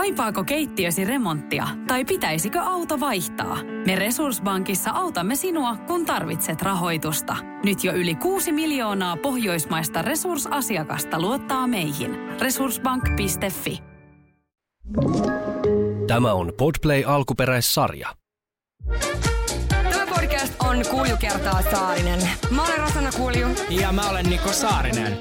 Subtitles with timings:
[0.00, 3.58] Kaipaako keittiösi remonttia tai pitäisikö auto vaihtaa?
[3.86, 7.36] Me Resurssbankissa autamme sinua, kun tarvitset rahoitusta.
[7.64, 12.16] Nyt jo yli 6 miljoonaa pohjoismaista resursasiakasta luottaa meihin.
[12.40, 13.82] Resurssbank.fi
[16.06, 18.08] Tämä on Podplay alkuperäissarja.
[19.68, 22.20] Tämä podcast on Kulju kertaa Saarinen.
[22.50, 23.48] Mä olen Rosanna Kulju.
[23.70, 25.18] Ja mä olen Niko Saarinen.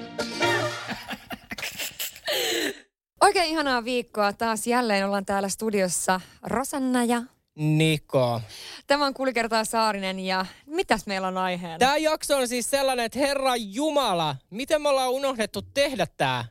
[3.22, 4.34] Oikein ihanaa viikkoa.
[4.34, 7.22] Taas jälleen ollaan täällä studiossa Rosanna ja
[7.56, 8.42] Niko.
[8.88, 11.78] Tämä on Kulju kertaa Saarinen ja mitäs meillä on aiheena?
[11.78, 16.46] Tämä jakso on siis sellainen, että Herra Jumala, miten me ollaan unohdettu tehdä tämä?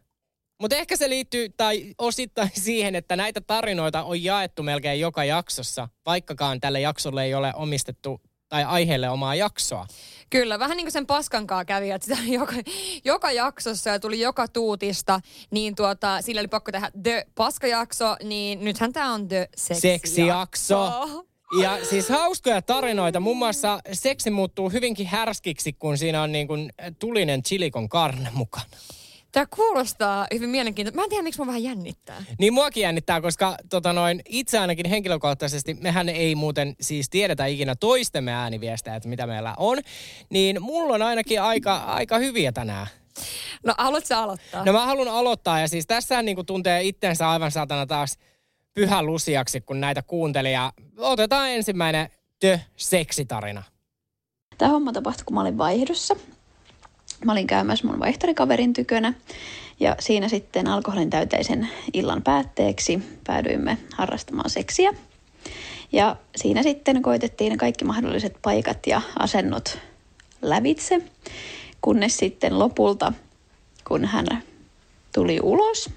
[0.61, 5.89] Mutta ehkä se liittyy tai osittain siihen, että näitä tarinoita on jaettu melkein joka jaksossa,
[6.07, 9.87] vaikkakaan tälle jaksolle ei ole omistettu tai aiheelle omaa jaksoa.
[10.31, 12.55] Kyllä, vähän niin kuin sen paskankaa kävi, että sitä joka,
[13.05, 18.65] joka jaksossa ja tuli joka tuutista, niin tuota, sillä oli pakko tehdä The Paskajakso, niin
[18.65, 19.89] nythän tämä on The Seksijakso.
[19.89, 21.25] Seksijakso.
[21.63, 23.21] Ja siis hauskoja tarinoita.
[23.21, 28.67] Muun muassa seksi muuttuu hyvinkin härskiksi, kun siinä on niin kuin tulinen chilikon karne mukana.
[29.33, 30.97] Tämä kuulostaa hyvin mielenkiintoista.
[30.97, 32.25] Mä en tiedä, miksi mä vähän jännittää.
[32.39, 37.75] Niin muakin jännittää, koska tota noin, itse ainakin henkilökohtaisesti, mehän ei muuten siis tiedetä ikinä
[37.77, 39.79] toistemme ääniviestejä, että mitä meillä on.
[40.31, 42.87] Niin mulla on ainakin aika, aika hyviä tänään.
[43.65, 44.65] No haluatko aloittaa?
[44.65, 48.19] No mä haluan aloittaa ja siis tässä niin tuntee itsensä aivan saatana taas
[48.75, 50.53] pyhä lusiaksi, kun näitä kuuntelee.
[50.53, 52.09] Ja otetaan ensimmäinen
[52.41, 53.63] The Seksitarina.
[54.59, 56.17] Tämä homma tapahtui, kun mä olin vaihdossa.
[57.25, 59.15] Mä olin käymässä mun vaihtorikaverin tykönä
[59.81, 64.95] ja siinä sitten alkoholin täyteisen illan päätteeksi päädyimme harrastamaan seksiä.
[65.93, 69.79] Ja siinä sitten koitettiin kaikki mahdolliset paikat ja asennot
[70.43, 71.03] lävitse,
[71.81, 73.13] kunnes sitten lopulta,
[73.89, 74.27] kun hän
[75.15, 75.91] tuli ulos,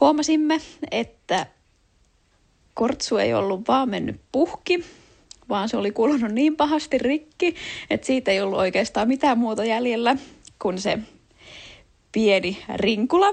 [0.00, 1.46] huomasimme, että
[2.74, 4.84] kortsu ei ollut vaan mennyt puhki,
[5.52, 7.54] vaan se oli kulunut niin pahasti rikki,
[7.90, 10.16] että siitä ei ollut oikeastaan mitään muuta jäljellä
[10.62, 10.98] kuin se
[12.12, 13.32] pieni rinkula.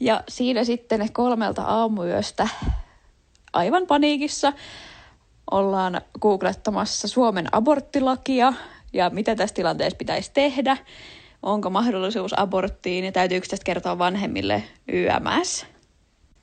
[0.00, 2.48] Ja siinä sitten kolmelta aamuyöstä
[3.52, 4.52] aivan paniikissa
[5.50, 8.52] ollaan googlettamassa Suomen aborttilakia
[8.92, 10.76] ja mitä tässä tilanteessa pitäisi tehdä,
[11.42, 15.66] onko mahdollisuus aborttiin ja täytyykö tästä kertoa vanhemmille YMS.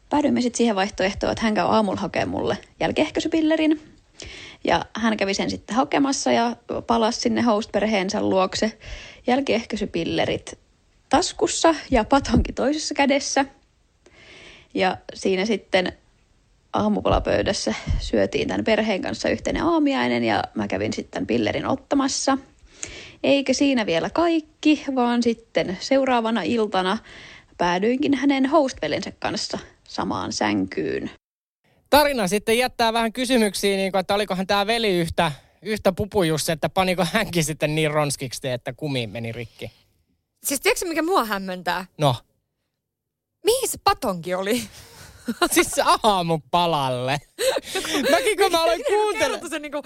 [0.10, 3.91] Päädyimme sitten siihen vaihtoehtoon, että hän käy aamulla hakemaan mulle jälkiehkäisypillerin,
[4.64, 6.56] ja hän kävi sen sitten hakemassa ja
[6.88, 8.78] palasi sinne host-perheensä luokse
[9.28, 10.60] jälkiehkäisypillerit
[11.10, 13.46] taskussa ja patonki toisessa kädessä.
[14.74, 15.94] Ja siinä sitten
[16.74, 22.38] aamupalapöydässä syötiin tämän perheen kanssa yhteinen aamiainen ja mä kävin sitten pillerin ottamassa.
[23.24, 26.98] Eikä siinä vielä kaikki, vaan sitten seuraavana iltana
[27.58, 31.12] päädyinkin hänen hostvelensä kanssa samaan sänkyyn
[31.92, 35.32] tarina sitten jättää vähän kysymyksiä, niin kuin, että olikohan tämä veli yhtä,
[35.62, 39.72] yhtä pupujus, että paniko hänkin sitten niin ronskiksi, että kumi meni rikki.
[40.44, 41.86] Siis tiedätkö, mikä mua hämmentää?
[41.98, 42.16] No.
[43.46, 44.64] Mihin se patonki oli?
[45.54, 45.72] siis
[46.04, 47.22] aamupalalle.
[48.12, 49.50] Mäkin kun mä aloin kuuntelemaan.
[49.50, 49.84] se niinku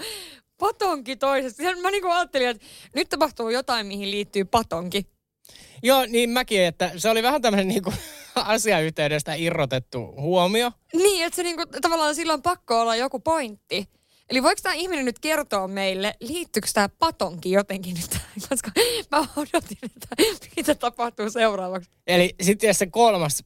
[0.58, 1.62] patonki toisesta.
[1.82, 5.06] Mä niinku ajattelin, että nyt tapahtuu jotain, mihin liittyy patonki.
[5.82, 7.92] Joo, niin mäkin, että se oli vähän tämmöinen niinku
[8.44, 10.72] asiayhteydestä irrotettu huomio.
[10.94, 13.88] Niin, että se niinku, tavallaan silloin pakko olla joku pointti.
[14.30, 18.18] Eli voiko tämä ihminen nyt kertoa meille, liittyykö tämä patonki jotenkin nyt?
[18.48, 18.70] Koska
[19.10, 20.08] mä odotin, että
[20.56, 21.90] mitä tapahtuu seuraavaksi.
[22.06, 23.44] Eli sitten se kolmas,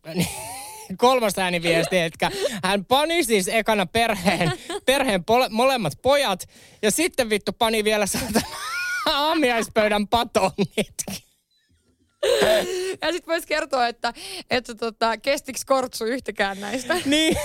[0.96, 2.30] kolmas ääniviesti, että
[2.64, 4.52] hän pani siis ekana perheen,
[4.86, 6.48] perheen pole, molemmat pojat
[6.82, 8.46] ja sitten vittu pani vielä saatana
[9.06, 10.94] aamiaispöydän patongit
[13.02, 14.12] ja sitten voisi kertoa, että,
[14.50, 16.96] että tota, kestikö kortsu yhtäkään näistä.
[17.04, 17.36] niin.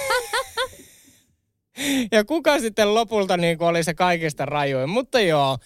[2.12, 4.90] ja kuka sitten lopulta niin oli se kaikista rajoin.
[4.90, 5.58] Mutta joo,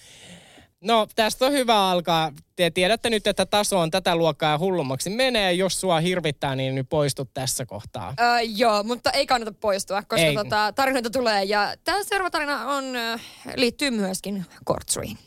[0.81, 2.31] No, tästä on hyvä alkaa.
[2.55, 5.53] Te tiedätte nyt, että taso on tätä luokkaa ja hullummaksi menee.
[5.53, 8.13] Jos sua hirvittää, niin nyt poistut tässä kohtaa.
[8.19, 10.35] Öö, joo, mutta ei kannata poistua, koska ei.
[10.35, 11.43] Tota, tarinoita tulee.
[11.43, 12.85] Ja tämä seuraava tarina on,
[13.55, 15.17] liittyy myöskin kortsuihin.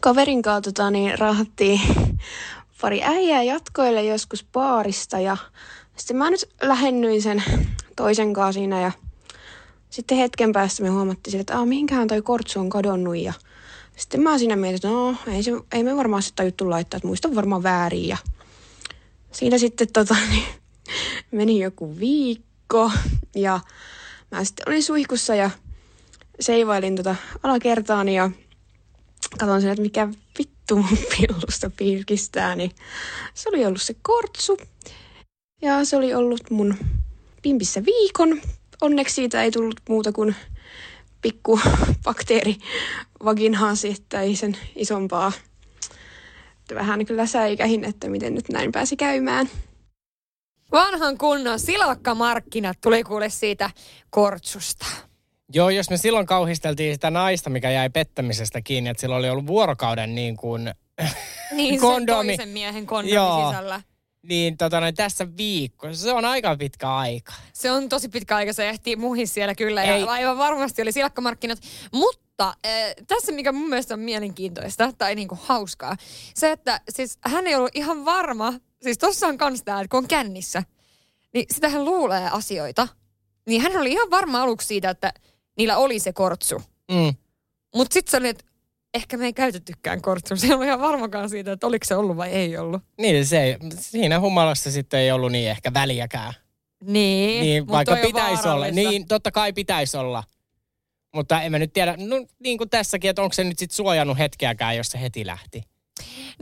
[0.00, 1.80] Kaverin kautta tota, niin, rahattiin
[2.82, 5.36] pari äijää jatkoille joskus baarista ja
[5.96, 7.42] sitten mä nyt lähennyin sen
[7.96, 8.92] toisen kanssa siinä ja
[9.90, 13.32] sitten hetken päästä me huomattiin, että Aa, mihinkähän toi kortsu on kadonnut ja
[13.96, 17.06] sitten mä siinä mietin, että no ei, se, ei me varmaan sitä juttu laittaa, että
[17.06, 18.16] muista varmaan väärin ja
[19.32, 20.44] siinä sitten tota, niin,
[21.30, 22.90] meni joku viikko
[23.34, 23.60] ja
[24.30, 25.50] mä sitten olin suihkussa ja
[26.40, 28.30] seivailin tota alakertaani ja
[29.38, 30.08] katson sen, että mikä
[30.76, 32.70] vittu mun pillusta pirkistää, niin
[33.34, 34.58] se oli ollut se kortsu.
[35.62, 36.76] Ja se oli ollut mun
[37.42, 38.40] pimpissä viikon.
[38.80, 40.36] Onneksi siitä ei tullut muuta kuin
[41.22, 41.60] pikku
[42.04, 42.56] bakteeri
[43.24, 45.32] vaginaasi, että ei sen isompaa.
[46.74, 49.48] Vähän kyllä säikähin, että miten nyt näin pääsi käymään.
[50.72, 53.70] Vanhan kunnon silakkamarkkinat tuli kuule siitä
[54.10, 54.86] kortsusta.
[55.54, 59.46] Joo, jos me silloin kauhisteltiin sitä naista, mikä jäi pettämisestä kiinni, että sillä oli ollut
[59.46, 60.74] vuorokauden niin kuin
[61.52, 62.36] Niin kondomi.
[62.36, 63.50] toisen miehen kondomi Joo.
[63.50, 63.80] sisällä.
[64.22, 65.94] Niin tota, noin, tässä viikko.
[65.94, 67.32] Se on aika pitkä aika.
[67.52, 69.82] Se on tosi pitkä aika, se ehtii muihin siellä kyllä.
[69.82, 70.00] Ei.
[70.00, 71.58] Ja aivan varmasti oli silakkamarkkinat.
[71.92, 72.72] Mutta äh,
[73.06, 75.96] tässä, mikä mun mielestä on mielenkiintoista tai niinku hauskaa,
[76.34, 78.52] se, että siis hän ei ollut ihan varma,
[78.82, 80.62] siis tossa on kans tää, että kun on kännissä,
[81.34, 82.88] niin sitä hän luulee asioita.
[83.46, 85.12] Niin hän oli ihan varma aluksi siitä, että
[85.58, 86.62] niillä oli se kortsu.
[86.90, 87.14] Mm.
[87.74, 88.44] Mutta sitten se oli, että
[88.94, 90.36] ehkä me ei käytettykään kortsua.
[90.46, 92.82] Se ollut ihan varmakaan siitä, että oliko se ollut vai ei ollut.
[92.98, 96.34] Niin, se ei, siinä humalassa sitten ei ollut niin ehkä väliäkään.
[96.84, 98.66] Niin, Niin, vaikka on pitäisi olla.
[98.66, 100.24] Niin, totta kai pitäisi olla.
[101.14, 104.18] Mutta en mä nyt tiedä, no niin kuin tässäkin, että onko se nyt sitten suojannut
[104.18, 105.62] hetkeäkään, jos se heti lähti.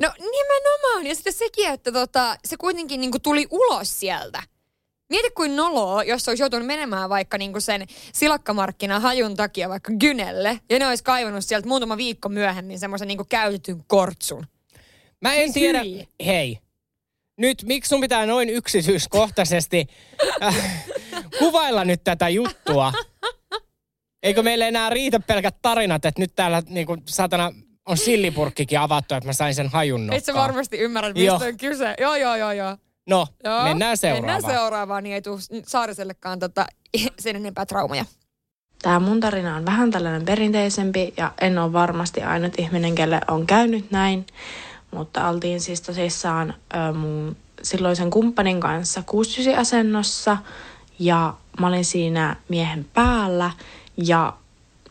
[0.00, 1.06] No nimenomaan.
[1.06, 4.42] Ja sitten sekin, että tota, se kuitenkin niinku tuli ulos sieltä.
[5.10, 10.60] Mieti kuin noloa, jos olisi joutunut menemään vaikka niinku sen silakkamarkkinan hajun takia vaikka Gynelle.
[10.70, 14.46] Ja ne olisi kaivannut sieltä muutama viikko myöhemmin semmoisen niinku käytetyn kortsun.
[15.20, 16.08] Mä en tiedä, hyi.
[16.26, 16.58] hei,
[17.38, 19.86] nyt miksi sun pitää noin yksityiskohtaisesti
[20.42, 20.84] äh,
[21.38, 22.92] kuvailla nyt tätä juttua?
[24.22, 27.52] Eikö meille enää riitä pelkät tarinat, että nyt täällä niinku satana
[27.86, 30.48] on sillipurkkikin avattu, että mä sain sen hajun Et sä nokkaan.
[30.48, 31.34] varmasti ymmärrät, Joo.
[31.34, 31.94] mistä on kyse.
[32.00, 32.76] Joo, joo, joo, joo.
[33.10, 33.64] No, joo.
[33.64, 34.34] mennään seuraavaan.
[34.34, 36.66] Mennään seuraavaan, niin ei tule Saarisellekaan tota,
[37.18, 38.04] sen enempää traumaja.
[38.82, 43.46] Tämä mun tarina on vähän tällainen perinteisempi ja en ole varmasti ainut ihminen, kelle on
[43.46, 44.26] käynyt näin.
[44.90, 50.36] Mutta oltiin siis tosissaan ö, mun silloisen kumppanin kanssa 69 asennossa
[50.98, 53.50] ja mä olin siinä miehen päällä
[53.96, 54.32] ja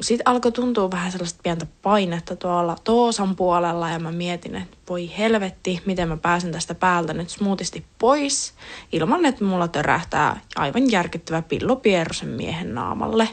[0.02, 5.12] sitten alkoi tuntua vähän sellaista pientä painetta tuolla Toosan puolella ja mä mietin, että voi
[5.18, 8.54] helvetti, miten mä pääsen tästä päältä nyt smoothisti pois
[8.92, 13.30] ilman, että mulla törähtää aivan järkyttävä pillupierro sen miehen naamalle.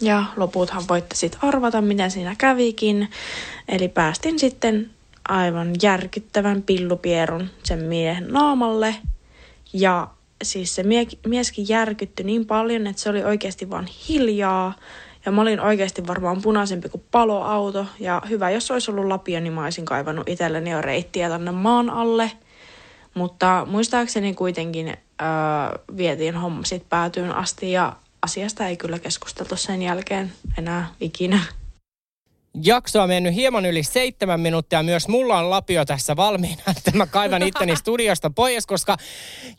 [0.00, 3.10] Ja loputhan voitte sitten arvata, miten siinä kävikin.
[3.68, 4.90] Eli päästin sitten
[5.28, 8.94] aivan järkyttävän pillupierun sen miehen naamalle.
[9.72, 10.08] Ja
[10.42, 14.74] siis se mie- mieskin järkyttyi niin paljon, että se oli oikeasti vaan hiljaa.
[15.26, 17.86] Ja mä olin oikeasti varmaan punaisempi kuin paloauto.
[18.00, 21.90] Ja hyvä, jos olisi ollut lapio, niin mä olisin kaivannut itselleni jo reittiä tänne maan
[21.90, 22.32] alle.
[23.14, 24.96] Mutta muistaakseni kuitenkin öö,
[25.96, 31.40] vietiin homma sitten päätyyn asti ja asiasta ei kyllä keskusteltu sen jälkeen enää ikinä.
[32.54, 34.82] Jakso on mennyt hieman yli seitsemän minuuttia.
[34.82, 38.96] Myös mulla on lapio tässä valmiina, että mä kaivan itteni studiosta pois, koska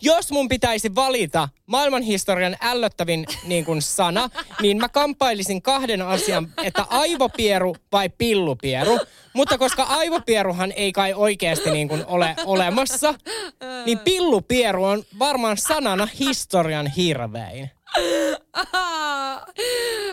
[0.02, 4.30] jos mun pitäisi valita maailmanhistorian ällöttävin niin kuin sana,
[4.62, 9.00] niin mä kamppailisin kahden asian, että aivopieru vai pillupieru.
[9.34, 13.14] Mutta koska aivopieruhan ei kai oikeasti niin kuin ole olemassa,
[13.86, 17.72] niin pillupieru on varmaan sanana historian hirvein.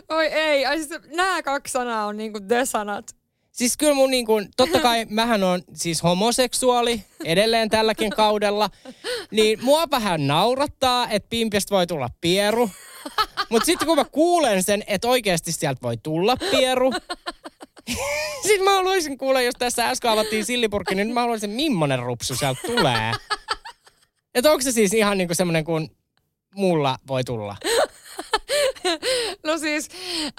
[0.09, 3.17] Oi ei, ai siis nämä kaksi sanaa on niinku the-sanat.
[3.53, 8.71] Siis kyllä mun niin kuin, totta kai mähän on siis homoseksuaali edelleen tälläkin kaudella,
[9.31, 12.71] niin mua vähän naurattaa, että pimpistä voi tulla pieru.
[13.51, 16.93] Mutta sitten kun mä kuulen sen, että oikeasti sieltä voi tulla pieru,
[18.47, 22.61] sitten mä haluaisin kuulla, jos tässä äsken avattiin sillipurkki, niin mä haluaisin, millainen rupsu sieltä
[22.67, 23.13] tulee.
[24.35, 25.91] Että onko se siis ihan niin kuin semmoinen kuin
[26.55, 27.57] mulla voi tulla?
[29.45, 29.89] No siis,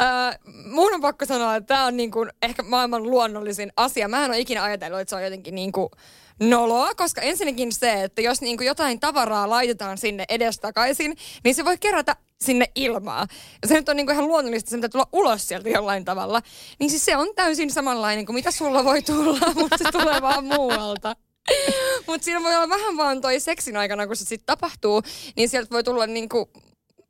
[0.01, 4.07] äh, mun on pakko sanoa, että tämä on niinku ehkä maailman luonnollisin asia.
[4.07, 5.91] Mä en ole ikinä ajatellut, että se on jotenkin niinku
[6.39, 11.77] noloa, koska ensinnäkin se, että jos niinku jotain tavaraa laitetaan sinne edestakaisin, niin se voi
[11.77, 13.27] kerätä sinne ilmaa.
[13.61, 16.41] Ja se nyt on niinku ihan luonnollista, se tulla ulos sieltä jollain tavalla.
[16.79, 20.45] Niin siis se on täysin samanlainen kuin mitä sulla voi tulla, mutta se tulee vaan
[20.45, 21.15] muualta.
[22.07, 25.01] Mutta siinä voi olla vähän vaan toi seksin aikana, kun se sitten tapahtuu,
[25.35, 26.49] niin sieltä voi tulla niinku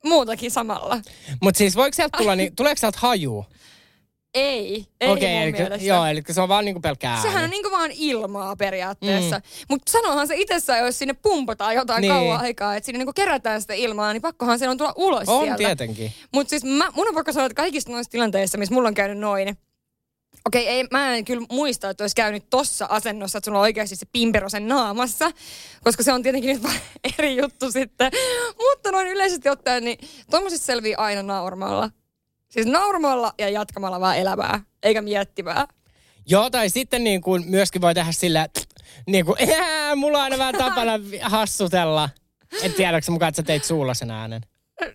[0.04, 1.00] muutakin samalla.
[1.42, 3.46] Mutta siis voiko sieltä tulla, niin, tuleeko sieltä haju?
[4.34, 5.86] Ei, ei Okei, mun eli, mielestä.
[5.86, 7.22] joo, eli se on vaan niinku pelkkää ääni.
[7.22, 9.36] Sehän on niinku vaan ilmaa periaatteessa.
[9.38, 9.42] Mm.
[9.68, 12.12] Mutta sanohan se itsessään, jos sinne pumpataan jotain Niin.
[12.12, 15.42] kauan aikaa, että sinne niinku kerätään sitä ilmaa, niin pakkohan sen on tulla ulos On
[15.44, 15.56] sieltä.
[15.58, 16.12] tietenkin.
[16.32, 19.18] Mutta siis mä, mun on pakko sanoa, että kaikissa noissa tilanteissa, missä mulla on käynyt
[19.18, 19.56] noin,
[20.46, 23.96] Okei, ei, mä en kyllä muista, että olisi käynyt tossa asennossa, että sulla on oikeasti
[23.96, 25.30] se pimpero sen naamassa,
[25.84, 26.72] koska se on tietenkin nyt
[27.18, 28.12] eri juttu sitten.
[28.58, 29.98] Mutta noin yleisesti ottaen, niin
[30.30, 31.90] tuommoisista selvii aina naurmalla.
[32.48, 35.66] Siis naurmalla ja jatkamalla vaan elämää, eikä miettimää.
[36.26, 38.60] Joo, tai sitten niin kuin myöskin voi tehdä sillä, että
[39.06, 40.92] niin kuin, "Ää, mulla on aina vähän tapana
[41.22, 42.08] hassutella.
[42.62, 44.42] En tiedä, onko se mukaan, että sä teit suulla sen äänen.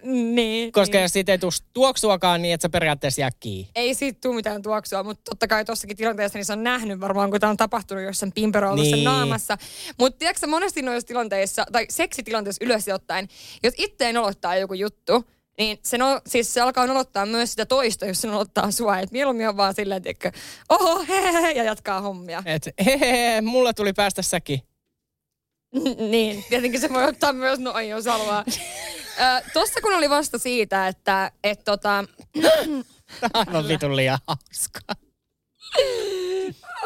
[0.06, 0.72] Niin.
[0.72, 1.02] Koska niin.
[1.02, 3.72] jos siitä ei tule tuoksuakaan, niin et sä periaatteessa jää kiinni.
[3.76, 7.32] Ei siitä tule mitään tuoksua, mutta totta kai tossakin tilanteessa niin se on nähnyt varmaan,
[7.32, 9.04] kun tämä on tapahtunut jossain pimpero ollut sen Niin.
[9.04, 9.58] naamassa.
[10.00, 13.28] Mutta tiedätkö sä, monesti noissa tilanteissa, tai seksitilanteissa yleisesti ottaen,
[13.64, 15.26] jos itse nolottaa joku juttu,
[15.58, 19.00] niin se, no, siis se alkaa nolottaa myös sitä toista, jos se nolottaa sua.
[19.00, 20.32] Et mieluummin on vaan silleen, että
[20.70, 22.44] oho, he, he, he, ja jatkaa hommia.
[22.46, 24.62] Et hehehe, mulla tuli päästä säkin.
[26.10, 28.44] niin, tietenkin se voi ottaa myös noin, jos haluaa.
[29.20, 32.04] Ö, Tossa kun oli vasta siitä, että et tota,
[33.34, 34.96] Aivan vitun liian hauskaa.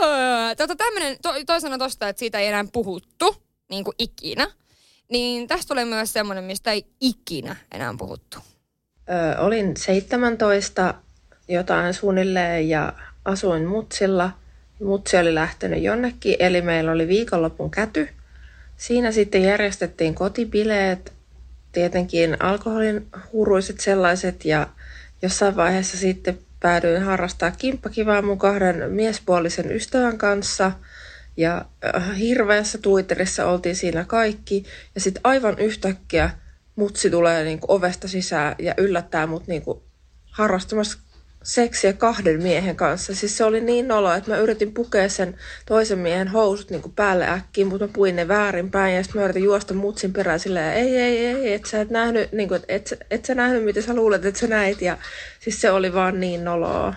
[0.01, 3.35] Öö, tota tämmönen, to, toisena tosta, että siitä ei enää puhuttu,
[3.69, 4.47] niin kuin ikinä.
[5.09, 8.37] Niin tästä tulee myös semmoinen, mistä ei ikinä enää puhuttu.
[9.09, 10.93] Ö, olin 17
[11.47, 12.93] jotain suunnilleen ja
[13.25, 14.31] asuin Mutsilla.
[14.83, 18.09] Mutsi oli lähtenyt jonnekin, eli meillä oli viikonlopun käty.
[18.77, 21.13] Siinä sitten järjestettiin kotibileet,
[21.71, 24.67] tietenkin alkoholin huruiset sellaiset ja
[25.21, 30.71] jossain vaiheessa sitten päädyin harrastaa kimppakivaa mun kahden miespuolisen ystävän kanssa.
[31.37, 34.63] Ja äh, hirveässä tuiterissa oltiin siinä kaikki.
[34.95, 36.29] Ja sitten aivan yhtäkkiä
[36.75, 39.83] mutsi tulee niinku ovesta sisään ja yllättää mut niinku
[40.31, 40.99] harrastamassa
[41.43, 43.15] seksiä kahden miehen kanssa.
[43.15, 47.29] Siis se oli niin nolo, että mä yritin pukea sen toisen miehen housut niinku päälle
[47.29, 50.97] äkkiä, mutta mä puin ne väärinpäin ja sitten mä yritin juosta mutsin perään silleen, ei,
[50.97, 53.93] ei, ei, et sä et nähnyt, niinku, et, et, sä- et sä nähnyt, mitä sä
[53.95, 54.81] luulet, että sä näit.
[54.81, 54.97] Ja
[55.39, 56.93] siis se oli vaan niin noloa.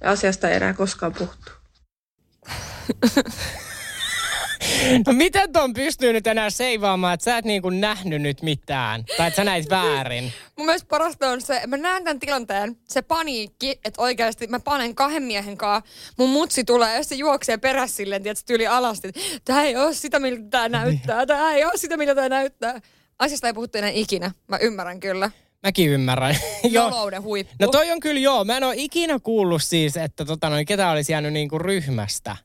[0.00, 1.52] Ja asiasta ei enää koskaan puhuttu.
[5.06, 9.04] No miten ton pystyy nyt enää seivaamaan, että sä et niinku nähnyt nyt mitään?
[9.16, 10.32] Tai että sä näit väärin?
[10.56, 14.94] Mun mielestä parasta on se, mä näen tämän tilanteen, se paniikki, että oikeasti mä panen
[14.94, 19.12] kahden miehen kanssa, mun mutsi tulee ja se juoksee perässä silleen, tiedätkö, tyyli alasti,
[19.44, 22.80] tää ei ole sitä, miltä tää näyttää, tää ei ole sitä, miltä tää näyttää.
[23.18, 25.30] Asiasta ei puhuttu enää ikinä, mä ymmärrän kyllä.
[25.62, 26.36] Mäkin ymmärrän.
[26.70, 26.90] Joo.
[26.90, 27.54] Nolouden huippu.
[27.60, 28.44] No toi on kyllä joo.
[28.44, 32.36] Mä en ole ikinä kuullut siis, että tota noin, ketä olisi jäänyt niinku ryhmästä.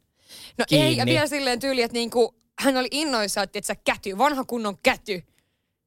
[0.58, 1.06] No ei, ja kiinni.
[1.06, 5.24] vielä silleen tyyli, että niinku, hän oli innoissaan, että sä käty, vanha kunnon käty.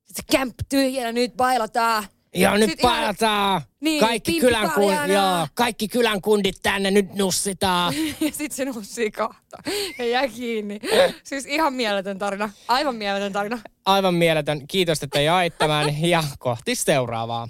[0.07, 2.05] Se kämp tyhjänä, nyt bailataan.
[2.35, 3.62] Joo, nyt Sit ihan- palataan.
[3.81, 7.95] Niin, kaikki, kylän kun, joo, kaikki kylän kundit tänne, nyt nussitaan.
[8.21, 9.57] Ja sit se nussii kahta
[9.99, 10.81] ja jää kiinni.
[11.25, 12.50] Siis ihan mieletön tarina.
[12.69, 13.59] Aivan mieletön tarina.
[13.85, 14.67] Aivan mieletön.
[14.69, 17.49] Kiitos, että jait tämän ja kohti seuraavaa.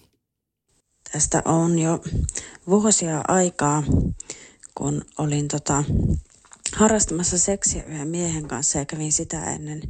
[1.12, 2.00] Tästä on jo
[2.68, 3.82] vuosia aikaa,
[4.74, 5.84] kun olin tota,
[6.76, 9.82] harrastamassa seksiä yhden miehen kanssa ja kävin sitä ennen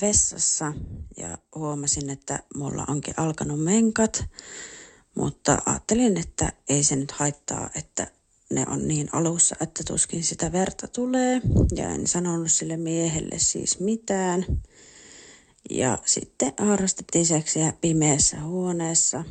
[0.00, 0.72] vessassa
[1.16, 4.24] ja huomasin, että mulla onkin alkanut menkat,
[5.14, 8.06] mutta ajattelin, että ei se nyt haittaa, että
[8.50, 11.40] ne on niin alussa, että tuskin sitä verta tulee
[11.76, 14.46] ja en sanonut sille miehelle siis mitään.
[15.70, 19.24] Ja sitten harrastettiin seksiä pimeässä huoneessa.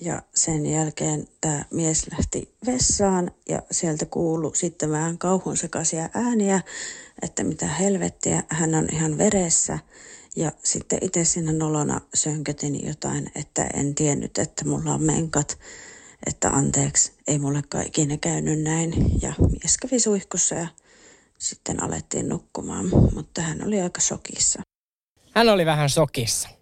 [0.00, 6.60] Ja sen jälkeen tämä mies lähti vessaan ja sieltä kuului sitten vähän kauhun sekaisia ääniä,
[7.22, 9.78] että mitä helvettiä, hän on ihan veressä.
[10.36, 15.58] Ja sitten itse siinä nolona sönkötin jotain, että en tiennyt, että mulla on menkat,
[16.26, 19.22] että anteeksi, ei mullekaan ikinä käynyt näin.
[19.22, 20.66] Ja mies kävi suihkussa ja
[21.38, 24.60] sitten alettiin nukkumaan, mutta hän oli aika shokissa.
[25.34, 26.57] Hän oli vähän sokissa.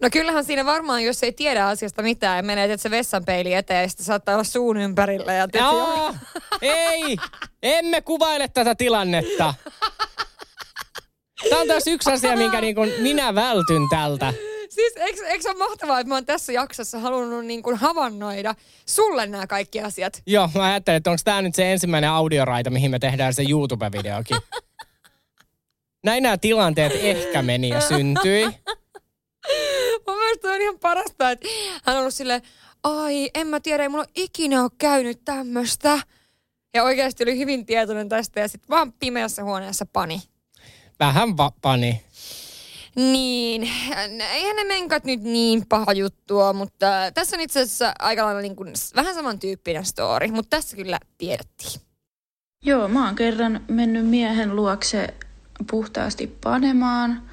[0.00, 3.82] No kyllähän siinä varmaan, jos ei tiedä asiasta mitään ja menee että se vessanpeili eteen
[3.82, 5.32] ja sitten saattaa olla suun ympärillä.
[5.32, 6.18] Ja Jaa,
[6.62, 7.16] ei,
[7.62, 9.54] emme kuvaile tätä tilannetta.
[11.50, 14.34] Tämä on taas yksi asia, minkä niin kuin minä vältyn tältä.
[14.68, 18.54] Siis eikö, eikö ole mahtavaa, että mä oon tässä jaksossa halunnut niin kuin havainnoida
[18.86, 20.22] sulle nämä kaikki asiat?
[20.26, 24.36] Joo, mä ajattelin, että onko tämä nyt se ensimmäinen audioraita, mihin me tehdään se YouTube-videokin.
[26.04, 28.44] Näin nämä tilanteet ehkä meni ja syntyi.
[30.06, 31.48] Mun mielestä on ihan parasta, että
[31.84, 32.42] hän on ollut silleen,
[32.84, 35.98] ai en mä tiedä, ei mulla ole ikinä ole käynyt tämmöstä.
[36.74, 40.22] Ja oikeasti oli hyvin tietoinen tästä ja sitten vaan pimeässä huoneessa pani.
[41.00, 42.04] Vähän va- pani.
[42.96, 43.62] Niin,
[44.32, 48.56] eihän ne menkat nyt niin paha juttua, mutta tässä on itse asiassa aika lailla niin
[48.56, 51.80] kuin vähän samantyyppinen story, mutta tässä kyllä tiedettiin.
[52.62, 55.14] Joo, mä oon kerran mennyt miehen luokse
[55.70, 57.27] puhtaasti panemaan.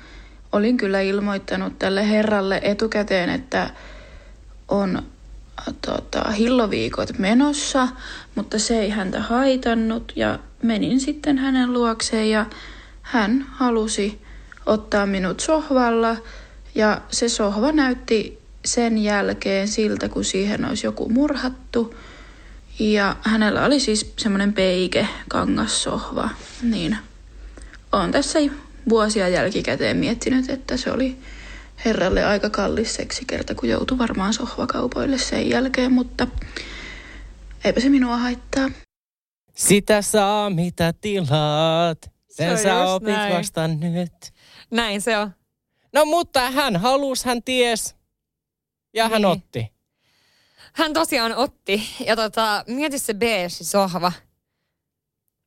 [0.55, 3.69] Olin kyllä ilmoittanut tälle herralle etukäteen, että
[4.67, 7.88] on äh, tota, hilloviikot menossa,
[8.35, 12.45] mutta se ei häntä haitannut ja menin sitten hänen luokseen ja
[13.01, 14.21] hän halusi
[14.65, 16.17] ottaa minut sohvalla
[16.75, 21.95] ja se sohva näytti sen jälkeen siltä, kun siihen olisi joku murhattu.
[22.79, 26.29] Ja hänellä oli siis semmoinen peike kangassohva,
[26.62, 26.97] niin
[27.91, 28.39] on tässä
[28.89, 31.18] vuosia jälkikäteen miettinyt, että se oli
[31.86, 36.27] herralle aika kallis seksikerta, kun joutui varmaan sohvakaupoille sen jälkeen, mutta
[37.63, 38.70] eipä se minua haittaa.
[39.56, 42.12] Sitä saa mitä tilaat.
[42.30, 43.34] Sen Se sä opit näin.
[43.34, 44.34] vasta nyt.
[44.72, 45.32] Näin se on.
[45.94, 47.96] No mutta hän halus, hän ties.
[48.94, 49.25] Ja hän Niin.
[49.25, 49.72] otti.
[50.74, 51.84] Hän tosiaan otti.
[52.06, 54.12] Ja tota, mieti se beige sohva.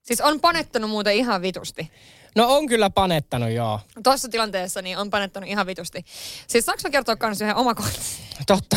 [0.02, 1.90] Siis on panettanut muuten ihan vitusti.
[2.36, 3.80] No on kyllä panettanut, joo.
[4.04, 6.04] Tuossa tilanteessa niin on panettanut ihan vitusti.
[6.46, 8.24] Siis saanko mä kertoa kans yhden omakohtaisen?
[8.46, 8.76] Totta,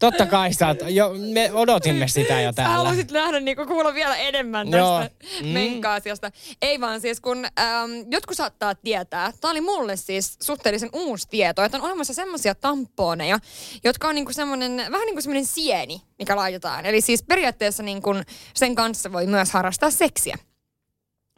[0.00, 2.74] totta kai sä oot, jo, me odotimme sitä jo Sä täällä.
[2.74, 5.00] haluaisit nähdä niin kuulla vielä enemmän tästä Joo.
[5.40, 5.46] mm.
[5.46, 5.52] Mm.
[5.52, 6.30] menkka-asiasta.
[6.62, 11.62] Ei vaan siis, kun ähm, jotkut saattaa tietää, tämä oli mulle siis suhteellisen uusi tieto,
[11.64, 13.38] että on olemassa semmoisia tamponeja,
[13.84, 16.86] jotka on niinku semmoinen, vähän niin kuin semmoinen sieni, mikä laitetaan.
[16.86, 20.36] Eli siis periaatteessa niin kuin sen kanssa voi myös harrastaa seksiä.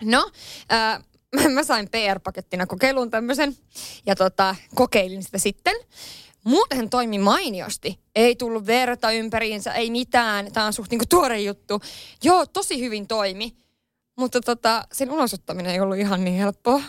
[0.02, 0.30] No,
[0.72, 1.02] äh,
[1.54, 3.56] mä sain PR-pakettina kokeilun tämmöisen
[4.06, 5.76] ja tota, kokeilin sitä sitten.
[6.44, 7.98] Muuten toimi mainiosti.
[8.14, 10.52] Ei tullut verta ympäriinsä, ei mitään.
[10.52, 11.80] Tämä on suht niinku tuore juttu.
[12.22, 13.56] Joo, tosi hyvin toimi.
[14.18, 16.82] Mutta tota, sen ulosottaminen ei ollut ihan niin helppoa.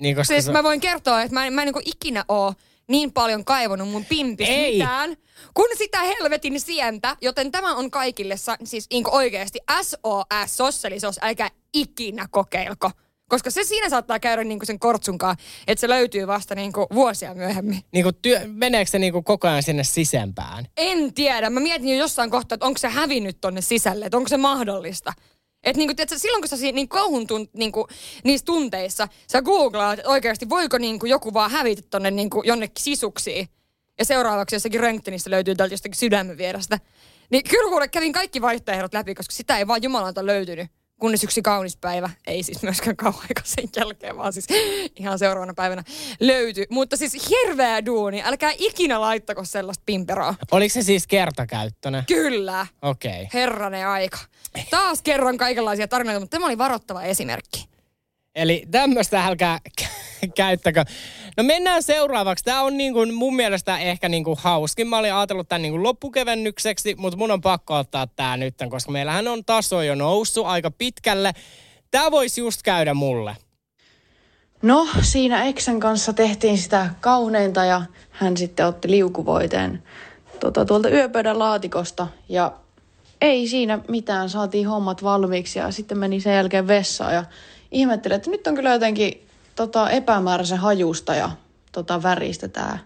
[0.00, 2.54] Niin, koska Siis se- mä voin kertoa, että mä en, mä en niinku ikinä oo
[2.88, 4.72] niin paljon kaivannut mun pimpistä Ei.
[4.72, 5.16] mitään,
[5.54, 12.28] kun sitä helvetin sientä, joten tämä on kaikille siis niinku oikeasti SOS sosselisos, älkää ikinä
[12.30, 12.90] kokeilko.
[13.28, 17.80] Koska se siinä saattaa käydä niinku sen kortsunkaan, että se löytyy vasta niinku vuosia myöhemmin.
[17.92, 20.66] Niinku työ, meneekö se niinku koko ajan sinne sisempään?
[20.76, 21.50] En tiedä.
[21.50, 25.12] Mä mietin jo jossain kohtaa, että onko se hävinnyt tonne sisälle, että onko se mahdollista.
[25.62, 27.88] Että niinku, tiedätkö, silloin kun sä niin kauhun tunt, niinku,
[28.24, 33.48] niissä tunteissa, sä googlaat, että oikeasti voiko niinku joku vaan hävitä tonne niinku, jonnekin sisuksiin.
[33.98, 36.78] Ja seuraavaksi jossakin röntgenissä löytyy täältä jostakin sydämen vierestä.
[37.30, 40.70] Niin kyllä kuule kävin kaikki vaihtoehdot läpi, koska sitä ei vaan jumalalta löytynyt.
[40.98, 44.46] Kunnes yksi kaunis päivä, ei siis myöskään kauan aikaa sen jälkeen, vaan siis
[44.96, 45.84] ihan seuraavana päivänä
[46.20, 46.66] löytyi.
[46.70, 50.34] Mutta siis hirveä duuni, älkää ikinä laittako sellaista pimperoa.
[50.50, 52.04] Oliko se siis kertakäyttöinen?
[52.06, 52.66] Kyllä.
[52.82, 53.10] Okei.
[53.12, 53.26] Okay.
[53.34, 54.18] Herranen aika.
[54.70, 57.68] Taas kerron kaikenlaisia tarinoita, mutta tämä oli varoittava esimerkki.
[58.34, 60.84] Eli tämmöistä älkää kä- käyttäkö.
[61.36, 62.44] No mennään seuraavaksi.
[62.44, 64.88] Tämä on niin kuin mun mielestä ehkä niin kuin hauskin.
[64.88, 68.92] Mä olin ajatellut tämän niin kuin loppukevennykseksi, mutta mun on pakko ottaa tämä nyt, koska
[68.92, 71.32] meillähän on taso jo noussut aika pitkälle.
[71.90, 73.36] Tämä voisi just käydä mulle.
[74.62, 79.82] No, siinä Eksän kanssa tehtiin sitä kauneinta ja hän sitten otti liukuvoiteen
[80.40, 82.52] tota, tuolta yöpöydän laatikosta ja
[83.20, 87.24] ei siinä mitään, saatiin hommat valmiiksi ja sitten meni sen jälkeen vessaan ja
[87.70, 89.26] ihmettelin, että nyt on kyllä jotenkin
[89.56, 91.30] tota, epämääräisen hajusta ja
[91.72, 92.78] tota, väristä tämä,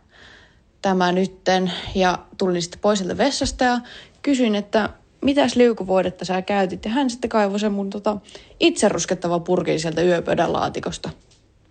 [0.83, 1.73] tämä nytten.
[1.95, 3.79] Ja tulin sitten pois sieltä vessasta ja
[4.23, 4.89] kysyin, että
[5.23, 6.85] mitäs liukuvoidetta sä käytit?
[6.85, 8.17] Ja hän sitten kaivoi sen mun tota,
[8.61, 11.11] itse ruskettava purkin sieltä yöpöydän laatikosta.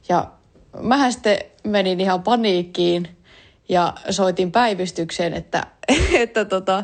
[0.09, 0.31] Ja
[0.81, 3.07] mähän sitten menin ihan paniikkiin
[3.69, 5.67] ja soitin päivystykseen, että,
[6.23, 6.83] että tota,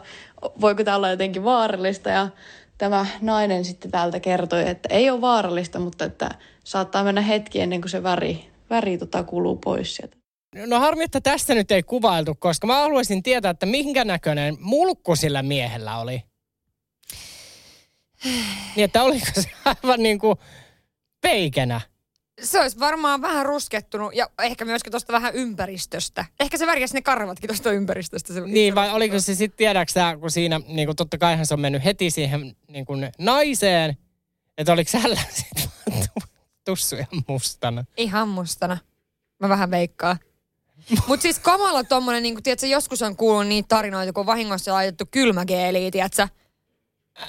[0.61, 2.09] voiko tämä olla jotenkin vaarallista.
[2.09, 2.29] Ja
[2.77, 6.29] tämä nainen sitten täältä kertoi, että ei ole vaarallista, mutta että
[6.63, 10.17] saattaa mennä hetki ennen kuin se väri, väri tota kuluu pois sieltä.
[10.65, 15.15] No harmi, että tästä nyt ei kuvailtu, koska mä haluaisin tietää, että minkä näköinen mulkku
[15.15, 16.23] sillä miehellä oli.
[18.75, 20.35] Niin, että oliko se aivan niin kuin
[21.21, 21.81] peikenä?
[22.43, 26.25] Se olisi varmaan vähän ruskettunut ja ehkä myöskin tuosta vähän ympäristöstä.
[26.39, 28.33] Ehkä se värjäsi ne karvatkin tuosta ympäristöstä.
[28.33, 31.59] Se Niin, vai oliko se sitten, tiedäksä, kun siinä, niin kuin totta kaihan se on
[31.59, 33.97] mennyt heti siihen niin kuin naiseen,
[34.57, 35.69] että oliko sällä sitten
[36.65, 37.85] tussu ihan mustana?
[37.97, 38.77] Ihan mustana.
[39.39, 40.19] Mä vähän veikkaan.
[41.07, 45.05] Mutta siis kamala tommonen, niin tiedätkö, joskus on kuullut niitä tarinoita, kun on vahingossa laitettu
[45.11, 46.27] kylmägeeliä, tiedätkö?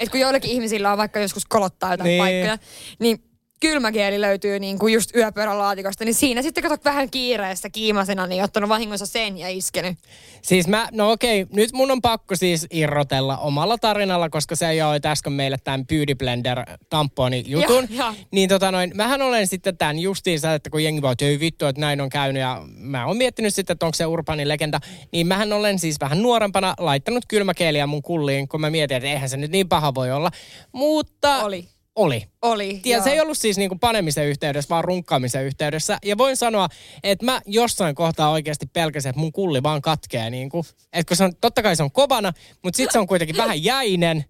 [0.01, 2.23] Että kun joillekin ihmisillä on vaikka joskus kolottaa jotain niin.
[2.23, 2.59] paikkoja,
[2.99, 3.28] niin
[3.61, 8.45] kylmäkieli löytyy niin kuin just yöpöydän laatikosta, niin siinä sitten katsot vähän kiireessä kiimasena, niin
[8.45, 9.99] ottanut vahingossa sen ja iskenyt.
[10.43, 15.07] Siis mä, no okei, nyt mun on pakko siis irrotella omalla tarinalla, koska se jaoit
[15.07, 17.87] äsken meille tämän Beauty Blender tamponi jutun.
[17.91, 18.15] Ja, ja.
[18.31, 21.67] Niin tota noin, mähän olen sitten tämän justiinsa, että kun jengi vaan, että ei vittu,
[21.67, 24.81] että näin on käynyt ja mä oon miettinyt sitten, että onko se urbaani legenda.
[25.13, 29.29] Niin mähän olen siis vähän nuorempana laittanut kylmäkeeliä mun kulliin, kun mä mietin, että eihän
[29.29, 30.31] se nyt niin paha voi olla.
[30.73, 31.45] Mutta...
[31.45, 31.69] Oli.
[31.99, 32.25] Oli.
[32.43, 33.15] Oli, Ja se joo.
[33.15, 35.99] ei ollut siis niinku panemisen yhteydessä, vaan runkkaamisen yhteydessä.
[36.05, 36.69] Ja voin sanoa,
[37.03, 40.31] että mä jossain kohtaa oikeasti pelkäsin, että mun kulli vaan katkee.
[40.31, 40.67] Niinku.
[40.93, 42.33] Että kun se on, totta kai se on kovana,
[42.65, 44.25] mutta sitten se on kuitenkin vähän jäinen.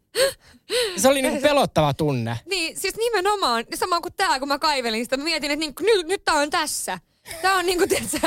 [0.97, 2.39] Se oli niinku pelottava tunne.
[2.47, 6.07] Niin, siis nimenomaan, sama kuin tää, kun mä kaivelin sitä, mä mietin, että niin, nyt,
[6.07, 6.99] nyt tää on tässä.
[7.43, 8.19] Tää on niinku, tiedätkö,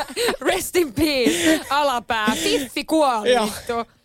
[0.41, 3.45] rest in peace, alapää, Fiffi kuoli Joo.
[3.45, 4.00] vittu.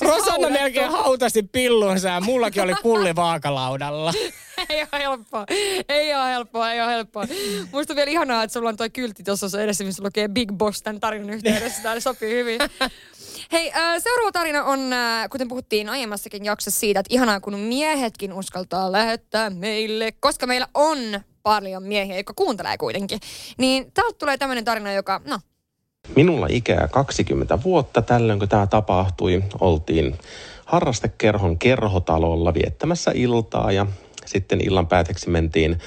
[0.00, 0.52] Rosanna haudattu.
[0.52, 4.12] melkein hautasi pillunsa ja mullakin oli pulli vaakalaudalla.
[4.70, 5.44] ei ole helppoa.
[5.88, 7.24] Ei ole helppoa, ei ole helppoa.
[7.72, 10.82] Musta on vielä ihanaa, että sulla on toi kyltti tuossa edessä, missä lukee Big Boss
[10.82, 11.82] tämän tarinan yhteydessä.
[11.82, 12.60] Tämä sopii hyvin.
[13.52, 18.32] Hei, äh, seuraava tarina on, äh, kuten puhuttiin aiemmassakin jaksossa siitä, että ihanaa kun miehetkin
[18.32, 20.98] uskaltaa lähettää meille, koska meillä on
[21.42, 23.20] paljon miehiä, jotka kuuntelee kuitenkin.
[23.58, 25.38] Niin täältä tulee tämmöinen tarina, joka, no,
[26.16, 29.44] Minulla ikää 20 vuotta tällöin, kun tämä tapahtui.
[29.60, 30.18] Oltiin
[30.64, 33.86] harrastekerhon kerhotalolla viettämässä iltaa ja
[34.26, 35.78] sitten illan päätteeksi mentiin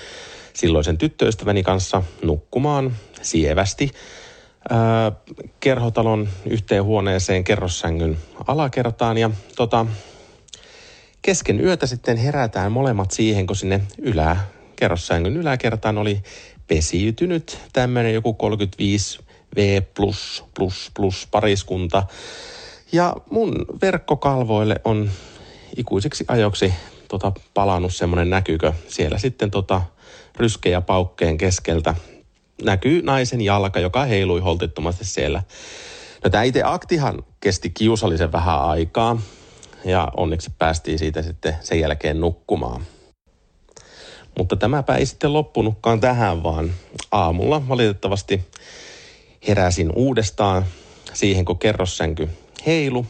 [0.53, 3.91] silloisen tyttöystäväni kanssa nukkumaan sievästi
[4.69, 5.11] ää,
[5.59, 9.85] kerhotalon yhteen huoneeseen kerrossängyn alakertaan ja tota,
[11.21, 14.37] kesken yötä sitten herätään molemmat siihen, kun sinne ylä,
[14.75, 16.21] kerrossängyn yläkertaan oli
[16.67, 19.19] pesiytynyt tämmöinen joku 35
[19.55, 22.03] V plus plus plus pariskunta.
[22.91, 25.11] Ja mun verkkokalvoille on
[25.77, 26.73] ikuisiksi ajoksi
[27.07, 28.73] tota, palannut semmoinen näkykö.
[28.87, 29.81] Siellä sitten tota,
[30.37, 31.95] ryskejä paukkeen keskeltä
[32.63, 35.43] näkyy naisen jalka, joka heilui holtittomasti siellä.
[36.23, 39.21] No tämä itse aktihan kesti kiusallisen vähän aikaa
[39.85, 42.85] ja onneksi päästiin siitä sitten sen jälkeen nukkumaan.
[44.37, 46.71] Mutta tämäpä ei sitten loppunutkaan tähän, vaan
[47.11, 48.41] aamulla valitettavasti
[49.47, 50.65] heräsin uudestaan
[51.13, 52.29] siihen, kun kerrossänky
[52.65, 53.05] heilu.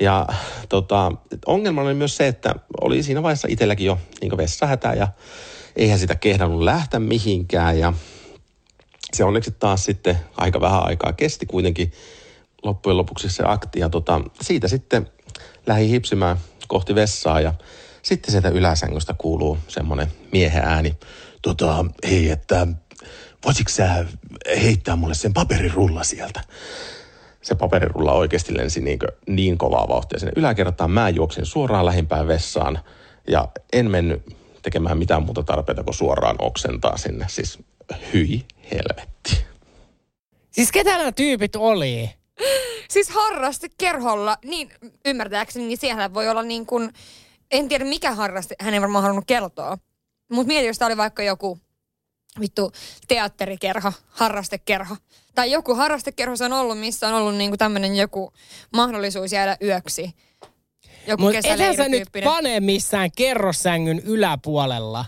[0.00, 0.26] Ja
[0.68, 1.12] tota,
[1.46, 5.08] ongelma oli myös se, että oli siinä vaiheessa itselläkin jo niin vessahätä ja
[5.76, 7.78] eihän sitä kehdannut lähteä mihinkään.
[7.78, 7.92] Ja
[9.12, 11.92] se onneksi taas sitten aika vähän aikaa kesti kuitenkin
[12.62, 13.80] loppujen lopuksi se akti.
[13.80, 15.10] Ja tota, siitä sitten
[15.66, 16.36] lähdin hipsimään
[16.68, 17.54] kohti vessaa ja
[18.02, 20.96] sitten sieltä yläsängystä kuuluu semmoinen miehen ääni.
[21.42, 22.66] Tota, hei, että
[23.44, 24.04] voisitko sä
[24.62, 26.40] heittää mulle sen paperirulla sieltä?
[27.42, 30.90] se paperirulla oikeasti lensi niin, niin kovaa vauhtia sinne yläkertaan.
[30.90, 32.78] Mä juoksin suoraan lähimpään vessaan
[33.28, 37.26] ja en mennyt tekemään mitään muuta tarpeita kuin suoraan oksentaa sinne.
[37.28, 37.58] Siis
[38.12, 39.44] hyi helvetti.
[40.50, 42.10] Siis ketä nämä tyypit oli?
[42.90, 44.70] Siis harraste kerholla, niin
[45.04, 46.92] ymmärtääkseni, niin siellä voi olla niin kuin,
[47.50, 49.78] en tiedä mikä harraste, hän ei varmaan halunnut kertoa.
[50.30, 51.58] Mutta mieti, jos tämä oli vaikka joku
[52.40, 52.72] vittu
[53.08, 54.96] teatterikerho, harrastekerho.
[55.34, 58.32] Tai joku harrastekerho se on ollut, missä on ollut niinku tämmöinen joku
[58.72, 60.10] mahdollisuus jäädä yöksi.
[61.06, 65.04] Joku Mutta ethän sä nyt pane missään kerrosängyn yläpuolella.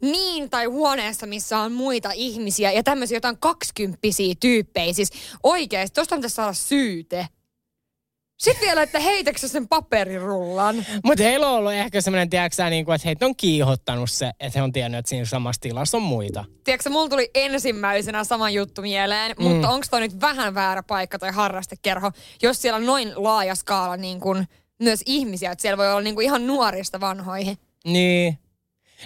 [0.00, 4.92] Niin, tai huoneessa, missä on muita ihmisiä ja tämmöisiä jotain kaksikymppisiä tyyppejä.
[4.92, 5.10] Siis
[5.42, 7.28] oikeesti, tosta pitäisi saada syyte.
[8.36, 10.86] Sitten vielä, että heitäkö sä sen paperirullan?
[11.04, 14.58] Mutta heillä on ollut ehkä semmoinen, tiedätkö niin kuin, että heitä on kiihottanut se, että
[14.58, 16.44] he on tiennyt, että siinä samassa tilassa on muita.
[16.64, 19.44] Tiedätkö, mulla tuli ensimmäisenä sama juttu mieleen, mm.
[19.44, 23.96] mutta onko toi nyt vähän väärä paikka tai harrastekerho, jos siellä on noin laaja skaala
[23.96, 24.46] niin kun,
[24.82, 27.58] myös ihmisiä, että siellä voi olla niin kun, ihan nuorista vanhoihin.
[27.84, 28.38] Niin.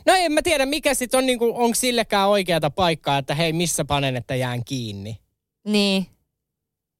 [0.06, 3.52] No en mä tiedä, mikä sitten on, niin kuin, onko sillekään oikeata paikkaa, että hei,
[3.52, 5.18] missä panen, että jään kiinni.
[5.64, 6.06] Niin.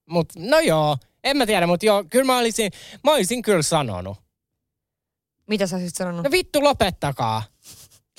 [0.07, 2.73] Mut no joo, en mä tiedä, mutta joo, kyllä mä olisin,
[3.05, 4.19] mä olisin kyllä sanonut.
[5.47, 6.25] Mitä sä olisit sanonut?
[6.25, 7.43] No vittu, lopettakaa.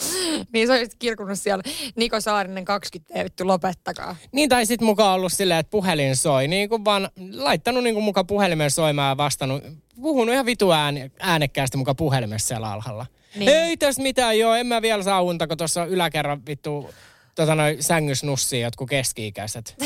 [0.54, 1.64] niin sä olisit kirkunut siellä
[1.96, 4.16] Niko Saarinen 20 ja vittu lopettakaa.
[4.32, 8.04] Niin tai sitten mukaan ollut silleen, että puhelin soi, niin kuin vaan laittanut niin kuin
[8.04, 9.64] mukaan puhelimen soimaan ja vastannut,
[10.02, 13.06] puhunut ihan vitu ääne, äänekkäästi mukaan puhelimessa siellä alhaalla.
[13.36, 13.50] Niin.
[13.50, 16.94] Ei tässä mitään, joo, en mä vielä saa unta, kun tuossa yläkerran vittu
[17.36, 19.76] tota noin sängys nussii jotkut keski-ikäiset.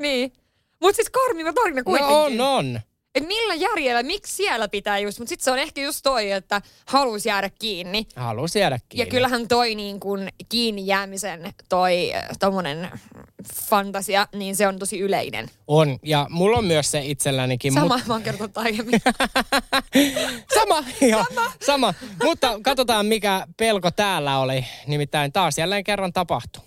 [0.00, 0.32] Niin.
[0.84, 2.36] Mutta siis karmiva tarina kuitenkin.
[2.36, 2.80] No on, on.
[3.14, 6.62] Et millä järjellä, miksi siellä pitää just, mutta sitten se on ehkä just toi, että
[6.86, 8.06] halusi jäädä kiinni.
[8.16, 9.06] Halus jäädä kiinni.
[9.06, 12.90] Ja kyllähän toi niin kuin kiinni jäämisen, toi äh, tommonen
[13.54, 15.50] fantasia, niin se on tosi yleinen.
[15.66, 17.72] On, ja mulla on myös se itsellänikin.
[17.72, 19.00] Sama, mä oon kertonut aiemmin.
[20.54, 21.52] Sama, joo, sama.
[21.66, 21.94] sama.
[22.24, 24.64] Mutta katsotaan, mikä pelko täällä oli.
[24.86, 26.62] Nimittäin taas jälleen kerran tapahtui.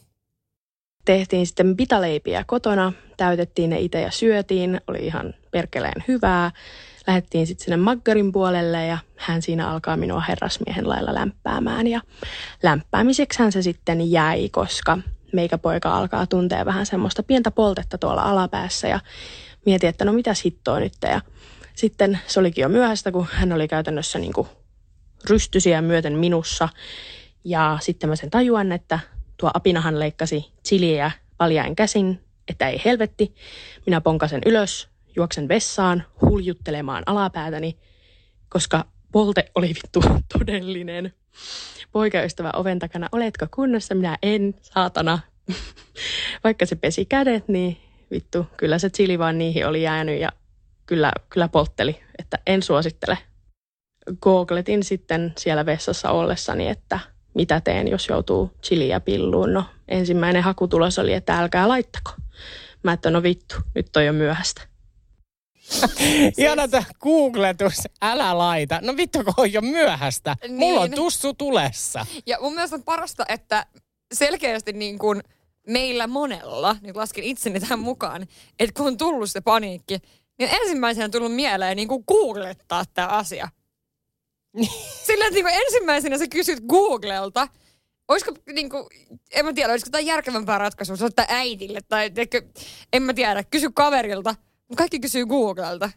[1.06, 6.52] tehtiin sitten pitaleipiä kotona, täytettiin ne itse ja syötiin, oli ihan perkeleen hyvää.
[7.08, 11.88] Lähdettiin sitten sinne Maggarin puolelle ja hän siinä alkaa minua herrasmiehen lailla lämpäämään.
[11.88, 12.02] Ja
[12.64, 14.98] lämpäämiseksi se sitten jäi, koska
[15.34, 19.00] meikäpoika alkaa tuntea vähän semmoista pientä poltetta tuolla alapäässä ja
[19.66, 20.94] mietin, että no mitä hittoa nyt.
[21.02, 21.22] Ja
[21.76, 24.34] sitten se olikin jo myöhäistä, kun hän oli käytännössä niin
[25.30, 26.70] rystysiä myöten minussa.
[27.44, 29.00] Ja sitten mä sen tajuan, että
[29.38, 33.36] tuo apinahan leikkasi chiliä paljain käsin, että ei helvetti.
[33.86, 37.78] Minä ponkasen ylös, juoksen vessaan, huljuttelemaan alapäätäni,
[38.50, 40.02] koska polte oli vittu
[40.38, 41.14] todellinen.
[41.92, 43.96] Poikaystävä oven takana, oletko kunnossa?
[43.96, 45.20] Minä en, saatana.
[46.44, 47.78] Vaikka se pesi kädet, niin
[48.12, 50.30] vittu, kyllä se chili vaan niihin oli jäänyt ja
[50.86, 53.18] kyllä, kyllä poltteli, että en suosittele.
[54.22, 57.00] Googletin sitten siellä vessassa ollessani, että
[57.34, 59.54] mitä teen, jos joutuu chiliä pilluun.
[59.54, 62.12] No ensimmäinen hakutulos oli, että älkää laittako.
[62.88, 64.62] Mä että no vittu, nyt on jo myöhäistä.
[66.38, 68.80] Ihana tämä googletus, älä laita.
[68.84, 70.36] No vittu, kun on jo myöhäistä.
[70.42, 70.54] Niin.
[70.54, 70.96] Mulla on Niin.
[70.96, 72.06] tussu tulessa.
[72.26, 73.66] Ja mun mielestä on parasta, että
[74.14, 75.24] selkeästi niin kuin
[75.68, 78.28] meillä monella, nyt lasken itseni tähän mukaan,
[78.60, 79.98] että kun on tullut se paniikki,
[80.40, 83.50] niin ensimmäisenä on tullut mieleen niin kuin googlettaa tämä asia.
[85.08, 87.48] Sillä, että niin kuin ensimmäisenä sä kysyt Googlelta,
[88.08, 88.86] olisiko niin kuin,
[89.32, 92.42] en mä tiedä, olisiko tämä järkevämpää ratkaisua soittaa äitille tai teikö,
[92.94, 94.36] en mä tiedä, kysy kaverilta.
[94.78, 95.90] Kaikki kysyy Googlelta.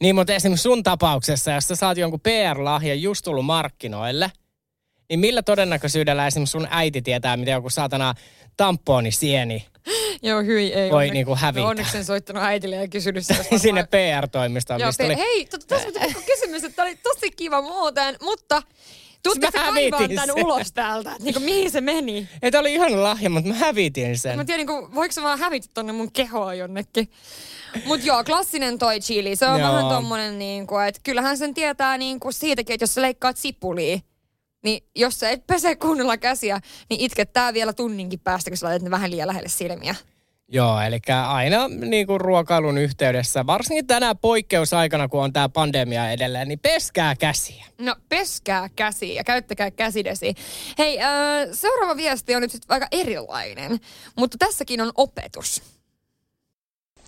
[0.00, 4.32] Niin, mutta esimerkiksi sun tapauksessa, jos sä saat jonkun PR-lahjan just tullut markkinoille,
[5.08, 8.14] niin millä todennäköisyydellä esimerkiksi sun äiti tietää, mitä joku saatana
[8.56, 9.66] tamponi sieni
[10.22, 11.62] Joo, hyi, ei voi onne- niinku hävitä.
[11.64, 13.44] No onneksi en soittanut äitille ja kysynyt sitä.
[13.58, 15.16] sinne PR-toimistoon, Joo, mistä pe- oli...
[15.16, 18.62] Hei, tota, tässä on kysymys, että oli tosi kiva muuten, mutta
[19.28, 20.44] tuutteko Mä hävitin tän sen.
[20.44, 21.10] ulos täältä?
[21.10, 22.28] Että Niinku, mihin se meni?
[22.42, 24.36] Ei, oli ihan lahja, mutta mä hävitin sen.
[24.36, 27.10] Mä tiedän, niinku, voiko se vaan hävitä tonne mun kehoa jonnekin.
[27.84, 29.36] Mut joo, klassinen toi chili.
[29.36, 29.72] Se on Joo.
[29.72, 33.98] vähän tommonen, niinku, että kyllähän sen tietää niinku siitäkin, että jos sä leikkaat sipulia,
[34.64, 36.60] niin jos sä et pese kunnolla käsiä,
[36.90, 39.94] niin itkettää vielä tunninkin päästä, kun sä laitat ne vähän liian lähelle silmiä.
[40.52, 46.48] Joo, eli aina niin kuin ruokailun yhteydessä, varsinkin tänä poikkeusaikana, kun on tämä pandemia edelleen,
[46.48, 47.64] niin peskää käsiä.
[47.78, 50.34] No peskää käsiä ja käyttäkää käsidesi.
[50.78, 51.08] Hei, äh,
[51.52, 53.80] seuraava viesti on nyt sitten aika erilainen,
[54.16, 55.62] mutta tässäkin on opetus.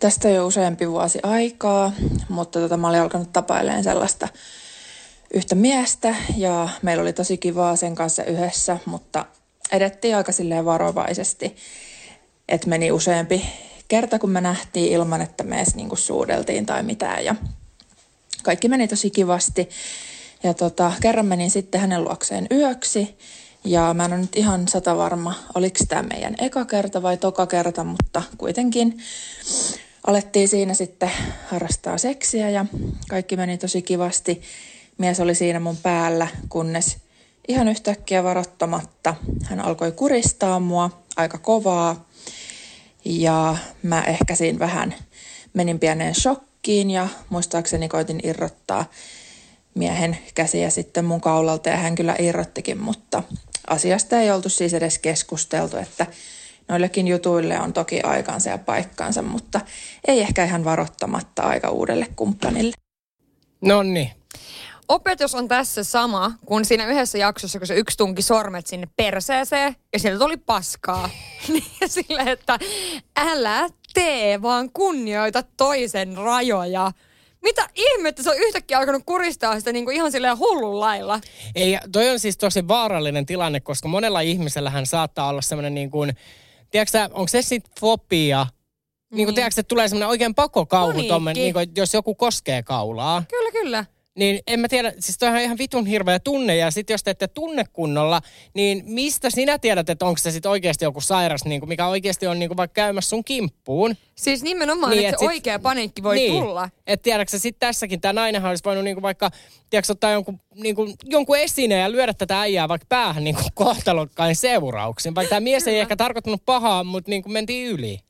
[0.01, 1.93] Tästä jo useampi vuosi aikaa,
[2.29, 4.29] mutta tota, mä olin alkanut tapailemaan sellaista
[5.35, 9.27] yhtä miestä ja meillä oli tosi kivaa sen kanssa yhdessä, mutta
[9.73, 11.57] edettiin aika silleen varovaisesti,
[12.51, 13.45] että meni useampi
[13.89, 17.35] kerta, kun me nähtiin ilman, että me edes niinku suudeltiin tai mitään ja
[18.43, 19.69] kaikki meni tosi kivasti.
[20.43, 23.19] Ja tota, kerran menin sitten hänen luokseen yöksi
[23.65, 27.47] ja mä en ole nyt ihan sata varma, oliko tämä meidän eka kerta vai toka
[27.47, 28.99] kerta, mutta kuitenkin
[30.07, 31.11] alettiin siinä sitten
[31.47, 32.67] harrastaa seksiä ja
[33.09, 34.43] kaikki meni tosi kivasti.
[34.99, 36.97] Mies oli siinä mun päällä, kunnes
[37.49, 42.10] ihan yhtäkkiä varoittamatta hän alkoi kuristaa mua aika kovaa.
[43.05, 44.95] Ja mä ehkä siinä vähän
[45.55, 48.85] menin pieneen shokkiin ja muistaakseni koitin irrottaa
[49.75, 53.23] miehen käsiä sitten mun kaulalta ja hän kyllä irrottikin, mutta
[53.67, 56.07] asiasta ei oltu siis edes keskusteltu, että
[56.69, 59.61] noillekin jutuille on toki aikansa ja paikkansa, mutta
[60.09, 62.73] ei ehkä ihan varoittamatta aika uudelle kumppanille.
[63.61, 64.20] No niin.
[64.91, 69.77] Opetus on tässä sama kuin siinä yhdessä jaksossa, kun se yksi tunki sormet sinne perseeseen
[69.93, 71.11] ja sieltä tuli paskaa.
[71.49, 72.59] Niin sille, että
[73.17, 76.93] älä tee, vaan kunnioita toisen rajoja.
[77.43, 81.21] Mitä ihmettä, se on yhtäkkiä alkanut kuristaa sitä niin kuin ihan silleen hullun lailla.
[81.55, 86.13] Ei, toi on siis tosi vaarallinen tilanne, koska monella ihmisellähän saattaa olla semmoinen niin kuin,
[86.71, 88.47] tiedätkö onko se sitten fobia?
[89.13, 93.23] Niin kuin, tiedätkö, että tulee semmoinen oikein pakokauhu, tommen, niin kuin, jos joku koskee kaulaa.
[93.29, 93.85] Kyllä, kyllä.
[94.21, 97.11] Niin en mä tiedä, siis toihan on ihan vitun hirveä tunne, ja sitten jos te
[97.11, 98.21] ette tunne kunnolla,
[98.55, 102.27] niin mistä sinä tiedät, että onko se sitten oikeasti joku sairas, niin kuin, mikä oikeasti
[102.27, 103.97] on niin kuin vaikka käymässä sun kimppuun?
[104.15, 106.69] Siis nimenomaan, niin, että se et oikea paniikki voi niin, tulla.
[106.87, 109.31] Että tiedätkö sitten tässäkin, tämä nainenhan olisi voinut niinku vaikka,
[109.71, 115.15] tiedätkö, ottaa jonkun, niinku, jonkun esineen ja lyödä tätä äijää vaikka päähän niinku kohtalokkain seurauksin.
[115.15, 118.01] Vaikka tämä mies ei ehkä tarkoittanut pahaa, mutta niinku mentiin yli.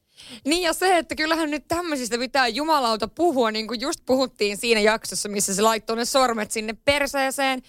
[0.47, 4.81] Niin ja se, että kyllähän nyt tämmöisistä pitää jumalauta puhua, niin kuin just puhuttiin siinä
[4.81, 7.63] jaksossa, missä se laittoi ne sormet sinne perseeseen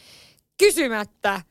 [0.58, 1.42] kysymättä.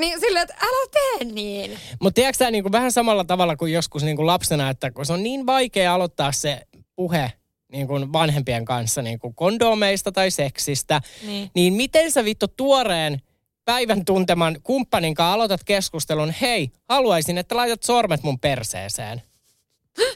[0.00, 1.78] Niin silleen, että älä tee niin.
[2.02, 5.22] Mutta tiedätkö tämä niinku vähän samalla tavalla kuin joskus niinku lapsena, että kun se on
[5.22, 6.60] niin vaikea aloittaa se
[6.96, 7.32] puhe
[7.72, 11.50] niin kuin vanhempien kanssa niin kuin kondomeista tai seksistä, Niin.
[11.54, 13.20] niin miten sä vittu tuoreen
[13.64, 19.22] päivän tunteman kumppanin kanssa aloitat keskustelun, hei, haluaisin, että laitat sormet mun perseeseen.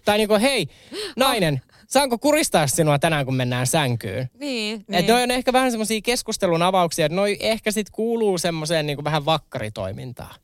[0.05, 0.67] Tai niin kuin, hei,
[1.17, 4.31] nainen, saanko kuristaa sinua tänään, kun mennään sänkyyn?
[4.39, 4.85] Niin, Niin.
[4.89, 4.99] niin.
[5.01, 9.05] Että noi on ehkä vähän semmoisia keskustelun avauksia, että noi ehkä sit kuuluu semmoiseen niin
[9.05, 10.35] vähän vakkaritoimintaan.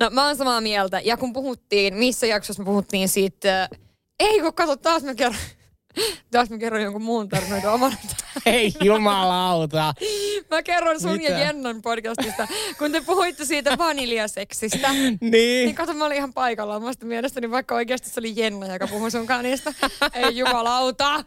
[0.00, 1.00] No mä oon samaa mieltä.
[1.04, 3.68] Ja kun puhuttiin, missä jaksossa me puhuttiin siitä, äh,
[4.20, 5.40] ei kun kato, taas mä kerron,
[6.30, 7.96] taas mä kerron jonkun muun tarinoita omana.
[8.46, 9.94] Ei jumalauta.
[10.50, 11.32] Mä kerron sun Mitä?
[11.32, 14.88] ja Jennan podcastista, kun te puhuitte siitä vaniljaseksistä.
[15.20, 15.20] Niin.
[15.20, 16.82] Niin kato, mä olin ihan paikallaan.
[16.82, 19.72] Musta mielestäni vaikka oikeasti se oli Jenna, joka puhui sun niistä.
[20.14, 21.24] Ei jumalauta.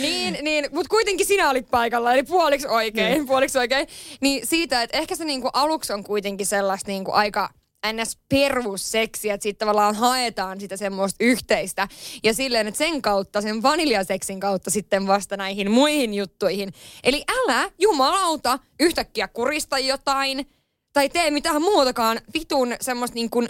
[0.00, 3.26] Niin, niin, mutta kuitenkin sinä olit paikalla, eli puoliksi oikein, Niin.
[3.26, 3.86] puoliksi oikein.
[4.20, 7.48] Niin siitä, että ehkä se niinku aluksi on kuitenkin sellaista niinku aika
[7.92, 8.18] ns.
[8.28, 11.88] perusseksiä, että siitä tavallaan haetaan sitä semmoista yhteistä.
[12.22, 16.72] Ja silleen, että sen kautta, sen vaniljaseksin kautta sitten vasta näihin muihin juttuihin.
[17.04, 20.46] Eli älä, jumalauta, yhtäkkiä kurista jotain
[20.92, 23.48] tai tee mitään muutakaan vitun semmoista niin kuin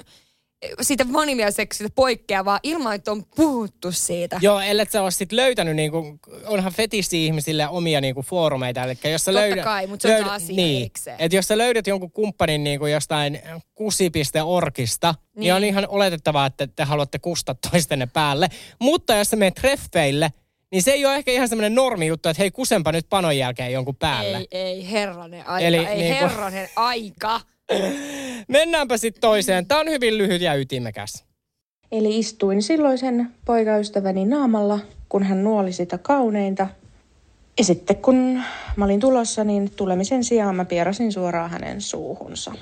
[0.80, 4.38] siitä vaniljaseksistä poikkeavaa ilman, että on puhuttu siitä.
[4.42, 8.82] Joo, ellei sä ole sit löytänyt, niinku, onhan fetissi-ihmisille omia niinku, foorumeita.
[8.82, 11.16] Eli jos sä Totta löydät, kai, mutta se on asia niin, erikseen.
[11.18, 13.40] et jos sä löydät jonkun kumppanin niinku, jostain
[13.74, 15.40] kusi.orkista, niin.
[15.40, 18.48] niin on ihan oletettavaa, että te haluatte kustaa toistenne päälle.
[18.78, 20.32] Mutta jos sä menet treffeille,
[20.72, 23.72] niin se ei ole ehkä ihan semmoinen normi juttu, että hei kusempa nyt panon jälkeen
[23.72, 24.36] jonkun päälle.
[24.36, 27.40] Ei, ei, herranen aika, Eli ei niinku- herranen aika.
[28.48, 29.66] Mennäänpä sitten toiseen.
[29.66, 31.24] Tämä on hyvin lyhyt ja ytimekäs.
[31.92, 34.78] Eli istuin silloisen poikaystäväni naamalla,
[35.08, 36.66] kun hän nuoli sitä kauneinta.
[37.58, 38.42] Ja sitten kun
[38.76, 42.52] mä olin tulossa, niin tulemisen sijaan mä pierasin suoraan hänen suuhunsa.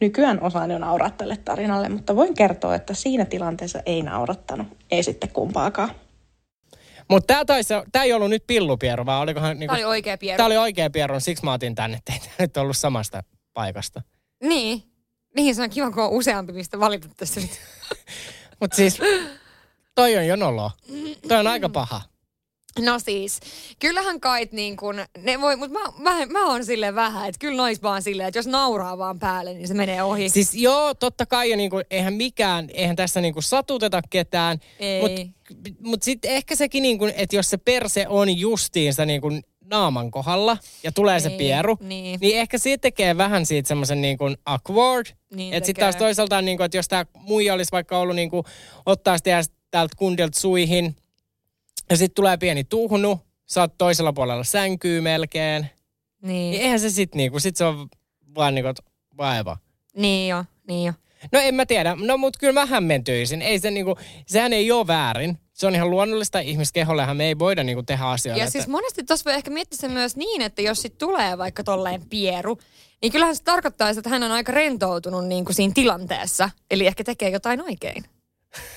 [0.00, 4.66] Nykyään osaan jo nauraa tälle tarinalle, mutta voin kertoa, että siinä tilanteessa ei naurattanut.
[4.90, 5.90] Ei sitten kumpaakaan.
[7.10, 9.58] Mutta tämä, tää ei ollut nyt pillupierro, vaan olikohan...
[9.58, 10.36] Niinku, Tämä oli oikea pieru.
[10.36, 14.02] Tämä oli oikea pierro, siksi mä otin tänne, tämä nyt ollut samasta paikasta.
[14.42, 14.91] Niin.
[15.36, 17.50] Niin, se on kiva, kun on useampi, mistä valita tässä nyt.
[18.60, 18.98] Mutta siis,
[19.94, 20.70] toi on jo nolo.
[21.28, 22.00] Toi on aika paha.
[22.78, 23.40] No siis,
[23.78, 27.56] kyllähän kait niin kuin, ne voi, mutta mä, mä, mä oon silleen vähän, että kyllä
[27.56, 30.28] nois vaan silleen, että jos nauraa vaan päälle, niin se menee ohi.
[30.28, 34.58] Siis joo, totta kai, ja niinku, eihän mikään, eihän tässä niinku satuteta ketään.
[34.78, 35.00] Ei.
[35.00, 35.20] Mutta
[35.80, 39.30] mut sitten ehkä sekin, niinku, että jos se perse on justiinsa niinku
[39.72, 42.20] naaman kohdalla ja tulee se Niin, pieru, niin.
[42.20, 45.06] niin ehkä siitä tekee vähän siitä semmoisen niinku awkward.
[45.34, 48.44] Niin että sitten taas toisaalta, niinku, että jos tämä muija olisi vaikka ollut niinku,
[48.86, 50.96] ottaa sitä täältä kundilta suihin,
[51.90, 55.66] ja sitten tulee pieni tuhnu, sä oot toisella puolella sänkyy melkein.
[56.22, 56.50] Niin.
[56.50, 57.88] Niin eihän se sitten niinku, sit se on
[58.34, 58.82] vaan niinku,
[59.16, 59.56] vaiva.
[59.96, 60.92] Niin jo, niin jo.
[61.32, 63.42] No en mä tiedä, no mut kyllä mä hämmentyisin.
[63.42, 65.38] Ei se niinku, sehän ei ole väärin.
[65.62, 68.38] Se on ihan luonnollista ihmiskehollehan me ei voida niinku tehdä asioita.
[68.38, 71.38] Ja että- siis monesti tuossa voi ehkä miettiä sen myös niin, että jos sit tulee
[71.38, 72.58] vaikka tolleen pieru,
[73.02, 76.50] niin kyllähän se tarkoittaa, että hän on aika rentoutunut niin kuin siinä tilanteessa.
[76.70, 78.04] Eli ehkä tekee jotain oikein.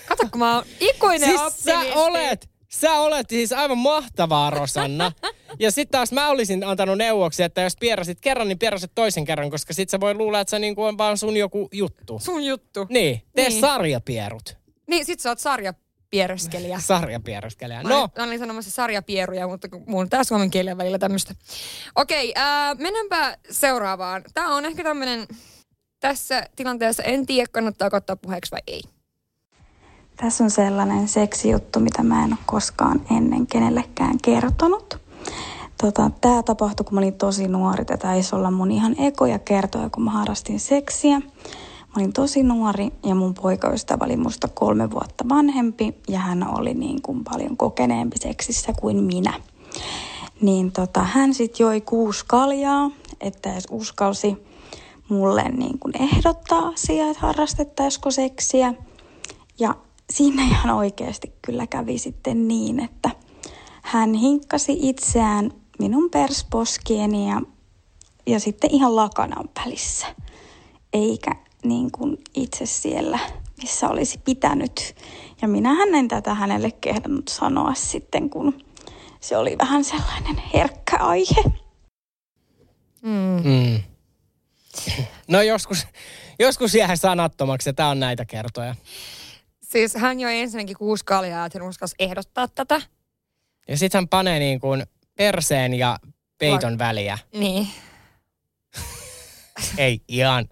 [0.08, 1.63] Kato, kun mä oon ikuinen siis optimisti.
[1.93, 5.12] sä olet, sä olet siis aivan mahtavaa, Rosanna.
[5.60, 9.50] ja sitten taas mä olisin antanut neuvoksia, että jos pierasit kerran, niin pierasit toisen kerran,
[9.52, 12.19] koska sit sä voi luulla, että se niinku on vaan sun joku juttu.
[12.19, 12.86] Sun juttu.
[12.89, 13.62] Niin, tee Niin.
[13.62, 14.58] sarjapierut.
[14.88, 15.39] Niin, sit sä oot
[16.88, 17.84] Sarjapiereskelijä.
[17.84, 21.36] Mä No, mä olin sanomassa sarjapieruja, mutta on tää suomen kielen välillä tämmöistä.
[21.96, 24.24] Okei, ää, mennäänpä seuraavaan.
[24.34, 25.28] Tää on ehkä tämmönen,
[26.00, 28.82] tässä tilanteessa en tiedä, kannattaako ottaa puheeksi vai ei.
[30.18, 35.06] Tässä on sellainen seksijuttu, mitä mä en ole koskaan ennen kenellekään kertonut.
[35.82, 37.86] Tota, tämä tapahtui, kun mä olin tosi nuori.
[37.86, 41.22] Tätä ei olla mun ihan ekoja kertoja, kun mä harrastin seksiä.
[41.96, 46.74] Mä olin tosi nuori ja mun poikaystävä oli musta kolme vuotta vanhempi ja hän oli
[46.74, 49.34] niin kuin paljon kokeneempi seksissä kuin minä.
[50.42, 54.38] Niin tota, hän sitten joi kuusi kaljaa, että edes uskalsi
[55.10, 58.74] mulle niin kuin ehdottaa asiaa, että harrastettaisiko seksiä.
[59.60, 59.76] Ja
[60.10, 63.10] siinä ihan oikeasti kyllä kävi sitten niin, että
[63.82, 67.42] hän hinkkasi itseään minun persposkieni ja,
[68.28, 70.08] ja sitten ihan lakanan välissä.
[70.94, 73.19] Eikä niin kuin itse siellä,
[73.62, 74.95] missä olisi pitänyt.
[75.41, 78.65] Ja minähän en tätä hänelle kehdannut sanoa sitten, kun
[79.19, 81.43] se oli vähän sellainen herkkä aihe.
[83.01, 83.41] Mm.
[83.43, 83.84] mm.
[85.28, 85.88] no joskus,
[86.39, 88.75] joskus jää sanattomaksi ja tää on näitä kertoja.
[89.63, 92.82] Siis hän joi ensinnäkin kuusi kaljaa, että hän uskalsi ehdottaa tätä.
[93.67, 94.84] Ja sit hän panee niin kuin
[95.15, 95.99] perseen ja
[96.38, 97.17] peiton väliä.
[97.34, 97.67] Niin.
[99.78, 100.47] Ei ihan.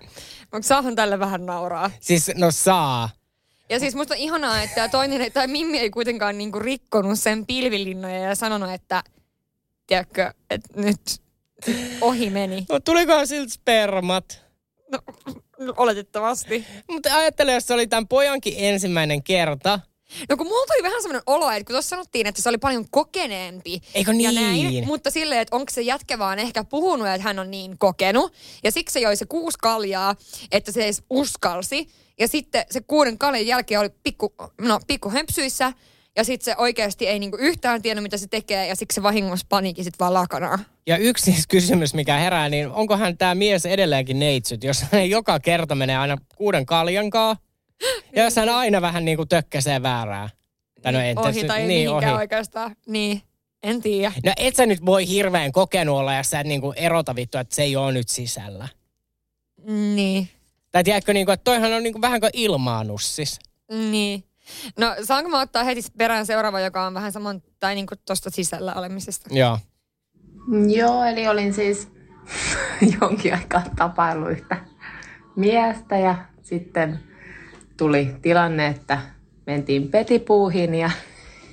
[0.54, 1.92] Mutta saahan tälle vähän nauraa.
[2.00, 3.10] Siis no saa.
[3.70, 8.20] Ja siis musta on ihanaa, että toinen, tai Mimmi ei kuitenkaan niinku rikkonut sen pilvilinnoja
[8.20, 9.04] ja sanonut, että
[9.88, 11.02] tiedätkö, että nyt
[12.02, 12.66] ohi meni.
[12.70, 14.46] No tulikohan siltä spermat?
[14.92, 15.00] No,
[15.78, 16.66] oletettavasti.
[16.92, 19.80] Mutta ajattele, jos se oli tämän pojankin ensimmäinen kerta.
[20.30, 22.86] No kun mulla tuli vähän semmoinen olo, että kun tuossa sanottiin, että se oli paljon
[22.92, 23.82] kokeneempi.
[23.94, 24.36] Eikö Ja niin?
[24.36, 28.34] näin, mutta silleen, että onko se jätkä vaan ehkä puhunut, että hän on niin kokenut.
[28.64, 30.16] Ja siksi se joi se kuusi kaljaa,
[30.52, 31.88] että se edes uskalsi.
[32.20, 35.74] Ja sitten se kuuden kaljan jälkeen oli pikku, no, pikku hempsyissä.
[36.16, 38.68] Ja sitten se oikeasti ei niinku yhtään tiennyt, mitä se tekee.
[38.68, 40.60] Ja siksi se vahingossa paniikin sitten vaan lakanaa.
[40.88, 45.40] Ja yksi siis kysymys, mikä herää, niin onkohan tämä mies edelleenkin neitsyt, jos hän joka
[45.40, 47.38] kerta menee aina kuuden kaljankaa,
[48.16, 50.30] ja jos hän aina vähän niin kuin tökkäsee väärää.
[50.82, 52.06] Tai no en ohi tässä- tai niin, ohi.
[52.06, 52.76] oikeastaan.
[52.88, 53.22] Niin,
[53.64, 54.14] en tiedä.
[54.26, 57.56] No et sä nyt voi hirveän kokenut olla, jos sä et niinku erota vittu, että
[57.56, 58.68] se ei ole nyt sisällä.
[59.96, 60.30] Niin.
[60.72, 63.40] Tai tiedätkö, niin kuin, että toihan on niin kuin, vähän kuin ilmaanussis.
[63.72, 64.24] Niin.
[64.80, 68.74] No saanko mä ottaa heti perään seuraava, joka on vähän saman, tai niin tuosta sisällä
[68.74, 69.30] olemisesta?
[69.34, 69.60] Joo.
[70.76, 71.88] Joo, eli olin siis
[73.02, 74.58] jonkin aikaa tapaillut yhtä
[75.36, 77.00] miestä ja sitten
[77.78, 78.98] tuli tilanne, että
[79.46, 80.92] mentiin petipuuhin ja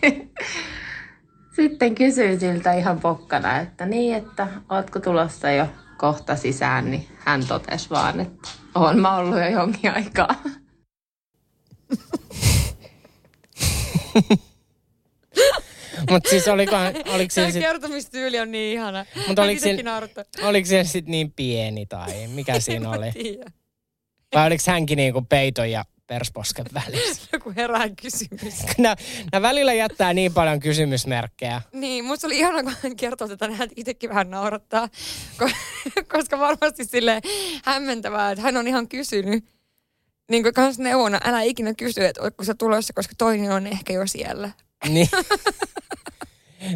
[1.57, 5.67] sitten kysyin siltä ihan pokkana, että niin, että ootko tulossa jo
[5.97, 10.35] kohta sisään, niin hän totesi vaan, että oon mä ollut jo jonkin aikaa.
[16.11, 16.77] Mutta siis oliko,
[17.15, 19.07] oliko se Tämä sit, kertomistyyli on niin ihana.
[19.29, 20.25] Mutta oliko naurattaa.
[20.43, 23.41] oliko se sitten niin pieni tai mikä siinä oli?
[24.35, 27.23] Vai oliko hänkin niinku peiton ja persposken välissä?
[27.33, 28.55] Joku herää kysymys.
[28.79, 28.97] Nämä,
[29.33, 31.63] nämä välillä jättää niin paljon kysymysmerkkejä.
[31.73, 34.89] Niin, musta oli ihana, kun hän kertoi tätä, hän itsekin vähän naurattaa.
[35.43, 37.21] Ko- koska varmasti sille
[37.65, 39.45] hämmentävää, että hän on ihan kysynyt.
[40.31, 43.93] Niin kuin kans neuvona, älä ikinä kysy, että ootko sä tulossa, koska toinen on ehkä
[43.93, 44.51] jo siellä.
[44.89, 45.09] Niin.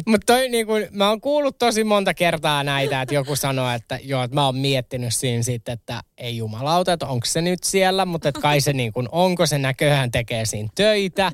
[0.07, 4.23] Mutta toi niinku, mä oon kuullut tosi monta kertaa näitä, että joku sanoo, että joo,
[4.23, 8.29] että mä oon miettinyt siinä sitten, että ei jumalauta, että onko se nyt siellä, mutta
[8.29, 11.31] että kai se niinku, onko se näköhän tekee siinä töitä.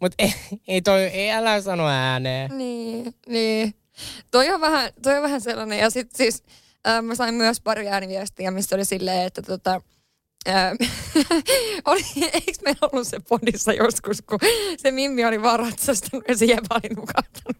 [0.00, 0.34] Mutta ei,
[0.68, 2.58] ei toi, ei älä sano ääneen.
[2.58, 3.74] Niin, niin.
[4.30, 5.78] Toi on vähän, toi on vähän sellainen.
[5.78, 6.42] Ja sitten siis
[6.88, 9.80] äh, mä sain myös pari ääniviestiä, missä oli silleen, että tota,
[11.84, 14.38] oli, eikö meillä ollut se podissa joskus, kun
[14.76, 17.56] se Mimmi oli vaan ratsastanut ja se Jeva oli nukahtanut.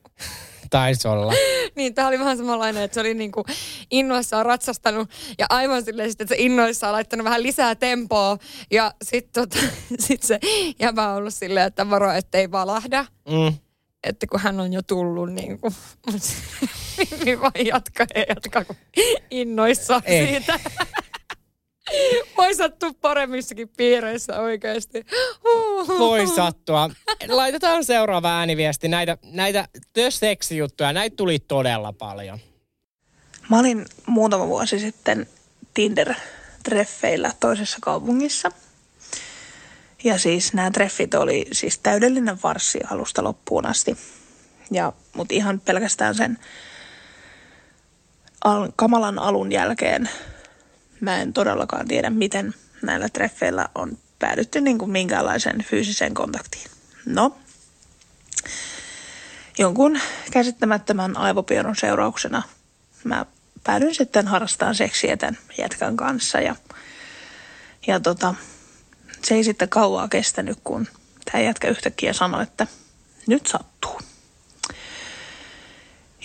[0.70, 1.32] Taisi olla.
[1.76, 3.44] niin, tämä oli vähän samanlainen, että se oli niinku
[3.90, 8.38] innoissaan ratsastanut ja aivan silleen sitten, että se innoissaan laittanut vähän lisää tempoa
[8.70, 9.66] ja sitten tota,
[10.06, 10.40] sit se
[10.78, 13.54] jäbä on ollut silleen, että varo, ettei valahda Mm.
[14.04, 15.74] että kun hän on jo tullut niin kuin,
[17.24, 18.76] niin vaan jatkaa ja jatkaa kun
[19.30, 20.26] innoissaan Ei.
[20.26, 20.60] siitä.
[22.36, 25.07] Voi sattua paremmissakin piireissä oikeasti.
[25.99, 26.91] Voi sattua.
[27.28, 28.88] Laitetaan seuraava ääniviesti.
[28.88, 32.38] Näitä, näitä The Sex-juttuja, näitä tuli todella paljon.
[33.51, 35.26] Mä olin muutama vuosi sitten
[35.74, 38.53] Tinder-treffeillä toisessa kaupungissa.
[40.05, 43.97] Ja siis nämä treffit oli siis täydellinen varssi alusta loppuun asti.
[44.70, 46.38] Ja, mutta ihan pelkästään sen
[48.45, 50.11] al- kamalan alun jälkeen
[51.01, 56.70] mä en todellakaan tiedä, miten näillä treffeillä on päädytty niin kuin minkäänlaiseen fyysiseen kontaktiin.
[57.07, 57.36] No,
[59.59, 62.42] jonkun käsittämättömän aivopionon seurauksena
[63.05, 63.26] mä
[63.64, 66.57] päädyin sitten harrastamaan seksiä tämän jätkän kanssa ja,
[67.86, 68.34] ja tota,
[69.22, 70.88] se ei sitten kauaa kestänyt, kun
[71.24, 72.66] tämä jätkä yhtäkkiä sanoi, että
[73.26, 74.01] nyt sattuu.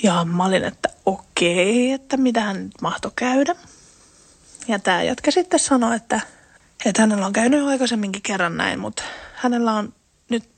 [0.03, 3.55] Ja mä olin, että okei, että mitähän nyt mahtoi käydä.
[4.67, 6.21] Ja tämä jätkä sitten sanoi, että,
[6.85, 9.03] että hänellä on käynyt aikaisemminkin kerran näin, mutta
[9.33, 9.93] hänellä on
[10.29, 10.49] nyt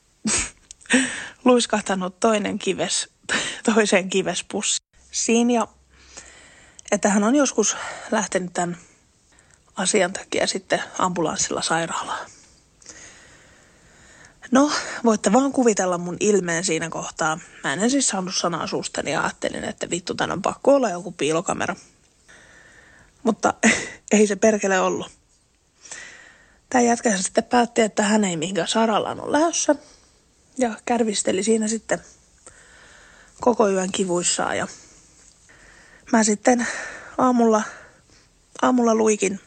[1.46, 3.10] luiskahtanut toinen kives
[3.74, 5.68] toiseen kivespussiin ja
[6.92, 7.78] että hän on joskus
[8.12, 8.78] lähtenyt tämän
[9.76, 12.30] asian takia sitten ambulanssilla sairaalaan.
[14.52, 14.72] No,
[15.04, 17.40] voitte vaan kuvitella mun ilmeen siinä kohtaa.
[17.64, 21.12] Mä en siis saanut sanaa suustani ja ajattelin, että vittu, tän on pakko olla joku
[21.12, 21.76] piilokamera.
[23.28, 23.54] Mutta
[24.12, 25.12] ei se perkele ollut.
[26.70, 29.76] Tämä jätkä sitten päätti, että hän ei mihinkään sairaalaan ole lähdössä.
[30.58, 32.00] Ja kärvisteli siinä sitten
[33.42, 34.58] koko yön kivuissaan.
[34.58, 34.68] Ja
[36.12, 36.68] mä sitten
[37.18, 37.64] aamulla,
[38.62, 39.40] aamulla luikin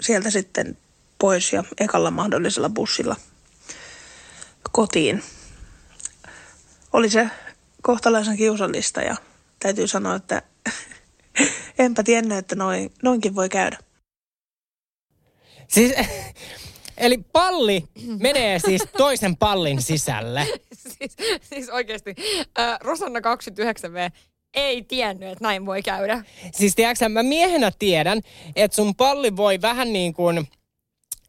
[0.00, 0.78] sieltä sitten
[1.18, 3.16] pois ja ekalla mahdollisella bussilla
[4.72, 5.22] kotiin.
[6.92, 7.30] Oli se
[7.82, 9.16] kohtalaisen kiusallista ja
[9.60, 10.42] täytyy sanoa, että
[11.78, 13.78] enpä tiennyt, että noin, noinkin voi käydä.
[15.68, 15.92] Siis,
[16.96, 17.84] eli palli
[18.18, 20.46] menee siis toisen pallin sisälle.
[20.98, 22.14] siis, siis oikeasti,
[22.58, 24.12] äh, Rosanna 29V
[24.54, 26.24] ei tiennyt, että näin voi käydä.
[26.52, 28.20] Siis tiedätkö, mä miehenä tiedän,
[28.56, 30.48] että sun palli voi vähän niin kuin,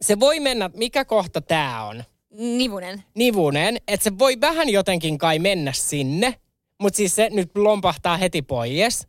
[0.01, 2.03] se voi mennä, mikä kohta tää on?
[2.31, 3.03] Nivunen.
[3.15, 6.35] Nivunen, että se voi vähän jotenkin kai mennä sinne,
[6.81, 9.07] mutta siis se nyt lompahtaa heti pois.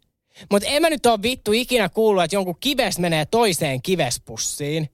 [0.50, 4.88] Mutta en mä nyt ole vittu ikinä kuullut, että jonkun kives menee toiseen kivespussiin.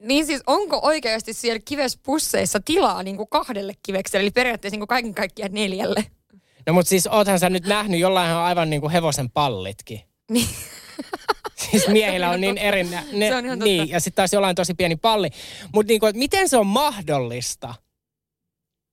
[0.00, 4.88] Niin siis onko oikeasti siellä kivespusseissa tilaa niin kuin kahdelle kivekselle, eli periaatteessa niin kuin
[4.88, 6.04] kaiken kaikkiaan neljälle?
[6.66, 10.00] No mutta siis oothan sä nyt nähnyt, jollain on aivan niin kuin hevosen pallitkin.
[10.30, 10.48] Niin.
[11.70, 12.84] Siis miehillä on niin eri...
[12.84, 13.64] Ne, Se on ihan totta.
[13.64, 15.30] niin, ja sitten taas jollain tosi pieni palli.
[15.74, 17.74] Mutta niinku, että miten se on mahdollista?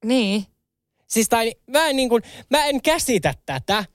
[0.05, 0.45] Niin.
[1.07, 3.86] Siis tai, mä en, niin kuin, mä en käsitä tätä.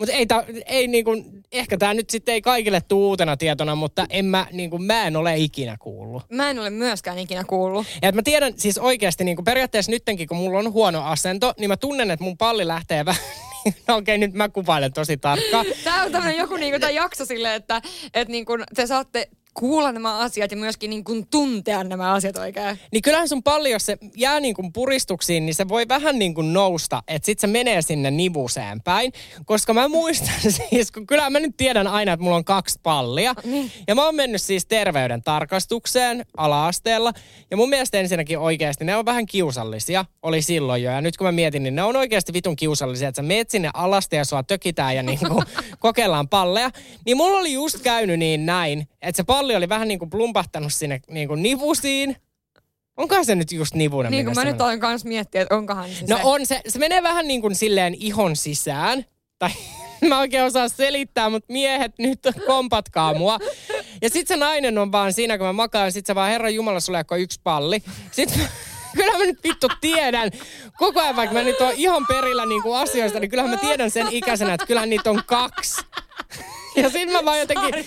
[0.00, 1.10] Mutta ei, tää, ei niinku,
[1.52, 5.16] ehkä tämä nyt sitten ei kaikille tuu uutena tietona, mutta en mä, niinku, mä en
[5.16, 6.22] ole ikinä kuullut.
[6.32, 7.86] Mä en ole myöskään ikinä kuullut.
[8.02, 11.70] Ja et mä tiedän siis oikeasti niinku periaatteessa nyttenkin, kun mulla on huono asento, niin
[11.70, 13.22] mä tunnen, että mun palli lähtee vähän
[13.88, 15.66] no okei, nyt mä kuvailen tosi tarkkaan.
[15.84, 17.82] Tää on tämmönen joku niinku tää jakso silleen, että
[18.14, 22.78] et niinku te saatte kuulla nämä asiat ja myöskin niin kuin tuntea nämä asiat oikein.
[22.92, 26.34] Niin kyllähän sun palli, jos se jää niin kuin puristuksiin, niin se voi vähän niin
[26.34, 29.12] kuin nousta, että sit se menee sinne nivuseen päin.
[29.44, 30.34] Koska mä muistan
[30.70, 33.34] siis, kun kyllä mä nyt tiedän aina, että mulla on kaksi pallia.
[33.44, 33.72] Niin.
[33.88, 37.12] Ja mä oon mennyt siis terveyden tarkastukseen ala-asteella.
[37.50, 40.90] Ja mun mielestä ensinnäkin oikeasti ne on vähän kiusallisia, oli silloin jo.
[40.90, 43.70] Ja nyt kun mä mietin, niin ne on oikeasti vitun kiusallisia, että sä meet sinne
[43.74, 45.44] alasti ja sua tökitään ja niin kuin
[45.78, 46.70] kokeillaan palleja.
[47.06, 50.72] Niin mulla oli just käynyt niin näin, että se palli oli vähän niin kuin plumpahtanut
[50.72, 52.16] sinne niin kuin nivusiin.
[52.96, 54.10] Onkohan se nyt just nivunen?
[54.10, 56.22] Niin kuin mä nyt aloin kanssa miettiä, että onkohan se No se.
[56.24, 56.60] on se.
[56.68, 59.04] Se menee vähän niin kuin silleen ihon sisään.
[59.38, 59.50] Tai
[60.08, 63.38] mä oikein osaa selittää, mutta miehet nyt kompatkaa mua.
[64.02, 66.80] Ja sit se nainen on vaan siinä, kun mä makaan, sit se vaan, Herran Jumala,
[66.80, 67.82] sulle yksi palli.
[68.12, 68.40] Sitten
[68.96, 70.30] kyllä mä nyt vittu tiedän,
[70.78, 73.90] koko ajan vaikka mä nyt oon ihan perillä niin kuin asioista, niin kyllähän mä tiedän
[73.90, 75.82] sen ikäisenä, että kyllähän niitä on kaksi.
[76.76, 77.84] Ja sit mä vaan jotenkin...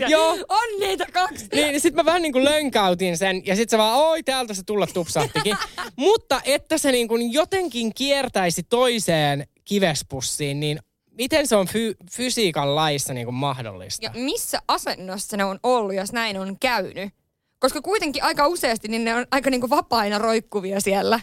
[0.08, 0.32] Joo.
[0.48, 1.46] On niitä kaksi.
[1.52, 4.54] Niin, niin sit mä vähän niin kuin lönkäytin sen ja sit se vaan, oi täältä
[4.54, 5.56] se tulla tupsahtikin.
[5.96, 10.78] Mutta että se niin kuin jotenkin kiertäisi toiseen kivespussiin, niin
[11.10, 14.04] miten se on fy- fysiikan laissa niin kuin mahdollista?
[14.04, 17.12] Ja missä asennossa ne on ollut, jos näin on käynyt?
[17.58, 21.20] Koska kuitenkin aika useasti niin ne on aika niinku vapaina roikkuvia siellä.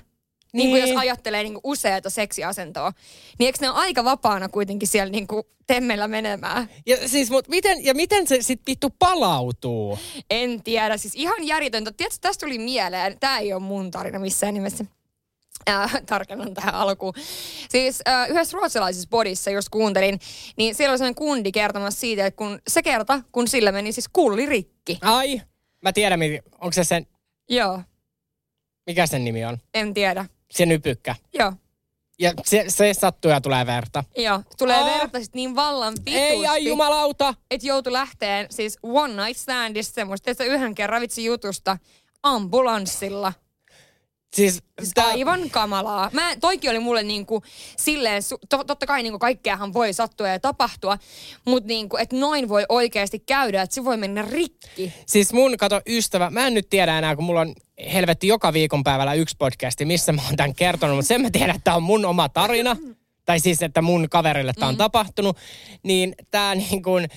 [0.56, 0.74] Niin.
[0.74, 0.90] Niin Niin.
[0.90, 2.92] jos ajattelee niinku useata seksiasentoa.
[3.40, 6.70] Niin eikö ne ole aika vapaana kuitenkin siellä niinku temmellä menemään?
[6.86, 10.00] Ja siis, mut miten, ja miten se sit vittu palautuu?
[10.30, 10.98] En tiedä.
[10.98, 11.92] Siis ihan järjetöntä.
[11.92, 13.20] Tiedätkö, tästä tuli mieleen.
[13.20, 14.86] Tämä ei ole mun tarina missään nimessä.
[15.70, 17.14] Äh, tarkennan tähän alkuun.
[17.70, 20.20] Siis äh, yhdessä ruotsalaisessa bodissa, jos kuuntelin,
[20.58, 24.08] niin siellä oli sellainen kundi kertomassa siitä, että kun se kerta, kun sillä meni siis
[24.14, 24.98] kulli rikki.
[25.02, 25.42] Ai,
[25.82, 26.20] mä tiedän,
[26.60, 27.08] onko se sen,
[27.50, 27.82] Joo,
[28.88, 29.58] mikä sen nimi on?
[29.74, 30.26] en tiedä.
[30.52, 31.16] Se nypykkä.
[31.34, 31.54] Joo.
[32.20, 34.04] Ja se, se sattuu ja tulee verta.
[34.18, 35.00] Joo, tulee Aa.
[35.00, 36.20] verta sit niin vallan pituusti.
[36.20, 37.34] Ei, ai jumalauta!
[37.52, 41.78] Että joutui lähteen siis one night standista semmoista, että yhden kerran vitsi jutusta
[42.24, 43.34] ambulanssilla.
[44.36, 46.10] Siis, Siis aivan kamalaa.
[46.14, 47.44] Mä, toikin oli mulle niinku
[47.78, 50.98] silleen, to, totta kai niinku kaikkeahan voi sattua ja tapahtua,
[51.46, 54.94] mutta niinku, että noin voi oikeasti käydä, että se voi mennä rikki.
[55.06, 57.54] Siis mun, kato, ystävä, mä en nyt tiedä enää, kun mulla on
[57.94, 61.64] helvetti joka viikonpäivällä yksi podcasti, missä mä oon tämän kertonut, mutta sen mä tiedän, että
[61.64, 62.76] tää on mun oma tarina.
[63.26, 65.38] Tai siis, että mun kaverille tää on tapahtunut.
[65.84, 67.08] Niin tää niin kuin,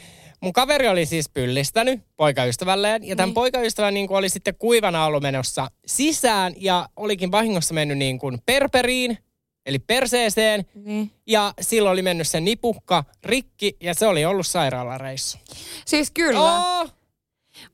[0.41, 3.05] mun kaveri oli siis pyllistänyt poikaystävälleen.
[3.05, 7.99] Ja tämän poikaystävä niin kuin oli sitten kuivana ollut menossa sisään ja olikin vahingossa mennyt
[7.99, 9.19] niin kuin perperiin,
[9.67, 10.67] eli perseeseen.
[10.75, 11.11] Niin.
[11.27, 15.39] Ja silloin oli mennyt se nipukka rikki ja se oli ollut sairaalareissu.
[15.87, 16.41] Siis kyllä.
[16.41, 16.91] Oh!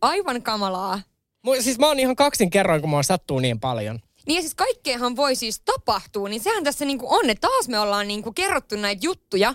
[0.01, 1.01] Aivan kamalaa.
[1.47, 4.01] Mu- Siis mä oon ihan kaksin kerroin, kun mua sattuu niin paljon.
[4.27, 7.79] Niin ja siis kaikkeahan voi siis tapahtua, niin sehän tässä niinku on, että taas me
[7.79, 9.55] ollaan niinku kerrottu näitä juttuja.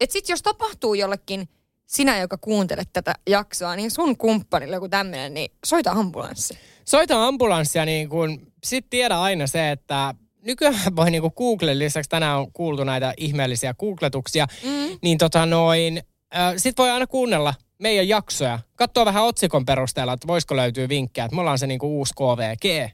[0.00, 1.48] Että sit jos tapahtuu jollekin
[1.86, 6.58] sinä, joka kuuntelet tätä jaksoa, niin sun kumppanille joku tämmöinen, niin soita ambulanssi.
[6.84, 12.38] Soita ambulanssia, niin kun, sit tiedä aina se, että nykyään voi niinku Googlen lisäksi, tänään
[12.38, 14.98] on kuultu näitä ihmeellisiä googletuksia, mm.
[15.02, 16.02] niin tota noin,
[16.36, 18.58] äh, sit voi aina kuunnella meidän jaksoja.
[18.76, 22.90] Katsoa vähän otsikon perusteella, että voisiko löytyä vinkkejä, että me ollaan se niinku uusi KVG.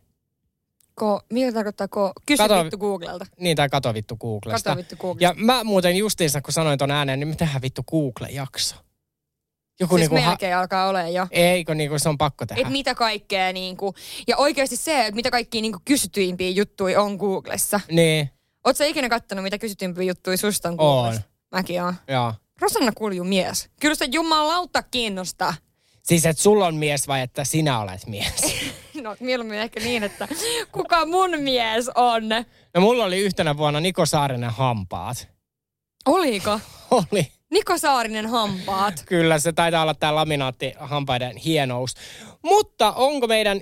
[1.01, 2.13] Ko, mitä tarkoittaa ko?
[2.27, 3.27] Kysy Kato- vittu Googlelta.
[3.39, 4.71] Niin, tai kato vittu Googlesta.
[4.71, 5.25] Kato vittu Googlesta.
[5.41, 8.77] Ja mä muuten justiinsa, kun sanoin ton ääneen, niin me tehdään vittu Google-jakso.
[9.81, 11.27] Joku siis niinku ha- melkein alkaa olemaan jo.
[11.31, 12.63] Eikö niinku se on pakko tehdä?
[12.63, 13.95] Et mitä kaikkea niinku,
[14.29, 17.81] ja oikeasti se, että mitä kaikkia niinku kysytyimpiä juttuja on Googlessa.
[17.91, 18.31] Niin,
[18.77, 20.77] sä ikinä kattonut, mitä kysytyimpiä juttuja susta on on.
[20.77, 21.23] Googlessa?
[21.53, 21.95] Mäkin oon.
[22.09, 22.35] Joo.
[22.61, 23.71] Rosanna Kulju mies.
[23.81, 25.55] Kyllä sitä jumalauta kiinnostaa.
[26.03, 28.35] Siis että sulla on mies vai että sinä olet mies?
[29.05, 30.29] No mieluummin ehkä niin, että
[30.73, 32.29] kuka mun mies on?
[32.75, 35.29] No mulla oli yhtenä vuonna Niko Saarinen hampaat.
[36.07, 36.61] Oliko?
[36.91, 37.33] Oli.
[37.51, 39.03] Niko Saarinen hampaat.
[39.07, 41.95] Kyllä se taitaa olla tämä laminaatti hampaiden hienous.
[42.43, 43.61] Mutta onko meidän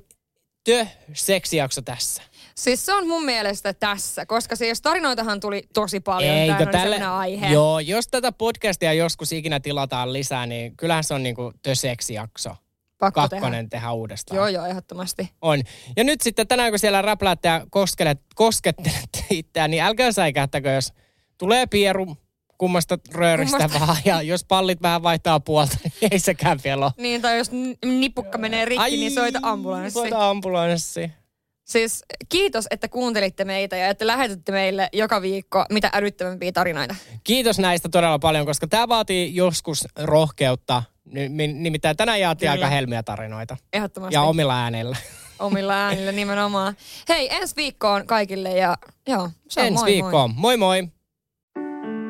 [0.64, 2.22] tö-seksijakso tässä?
[2.54, 6.34] Siis se on mun mielestä tässä, koska siis tarinoitahan tuli tosi paljon.
[6.34, 7.04] Eikö tälle...
[7.04, 7.48] aihe.
[7.48, 12.56] Joo, jos tätä podcastia joskus ikinä tilataan lisää, niin kyllähän se on niinku tö-seksijakso.
[12.98, 14.36] Pakko Kakkonen tehdä, uudestaan.
[14.36, 15.30] Joo, joo, ehdottomasti.
[15.42, 15.62] On.
[15.96, 20.92] Ja nyt sitten tänään, kun siellä räpläätte ja koskelet, koskettelette itseään, niin älkää säikähtäkö, jos
[21.38, 22.16] tulee pieru
[22.58, 23.86] kummasta rööristä Kummasta.
[23.86, 23.98] vaan.
[24.04, 26.92] Ja jos pallit vähän vaihtaa puolta, niin ei sekään vielä ole.
[26.96, 27.50] Niin, tai jos
[27.84, 29.92] nipukka menee rikki, niin soita ambulanssi.
[29.92, 31.10] Soita ambulanssi.
[31.64, 36.94] Siis kiitos, että kuuntelitte meitä ja että lähetätte meille joka viikko mitä älyttömämpiä tarinoita.
[37.24, 40.82] Kiitos näistä todella paljon, koska tämä vaatii joskus rohkeutta.
[41.54, 43.56] Nimittäin tänään jaettiin aika helmiä tarinoita.
[43.72, 44.14] Ehdottomasti.
[44.14, 44.96] Ja omilla äänillä.
[45.38, 46.76] Omilla äänillä nimenomaan.
[47.08, 48.76] Hei, ensi viikkoon kaikille ja
[49.08, 50.34] joo, se on Ensi moi viikkoon.
[50.36, 50.88] Moi moi.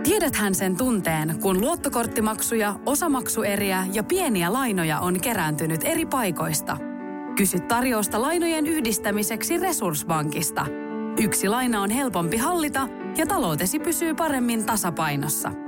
[0.05, 6.77] Tiedäthän sen tunteen, kun luottokorttimaksuja, osamaksueriä ja pieniä lainoja on kerääntynyt eri paikoista.
[7.37, 10.67] Kysy tarjousta lainojen yhdistämiseksi Resurssbankista.
[11.21, 15.68] Yksi laina on helpompi hallita ja taloutesi pysyy paremmin tasapainossa.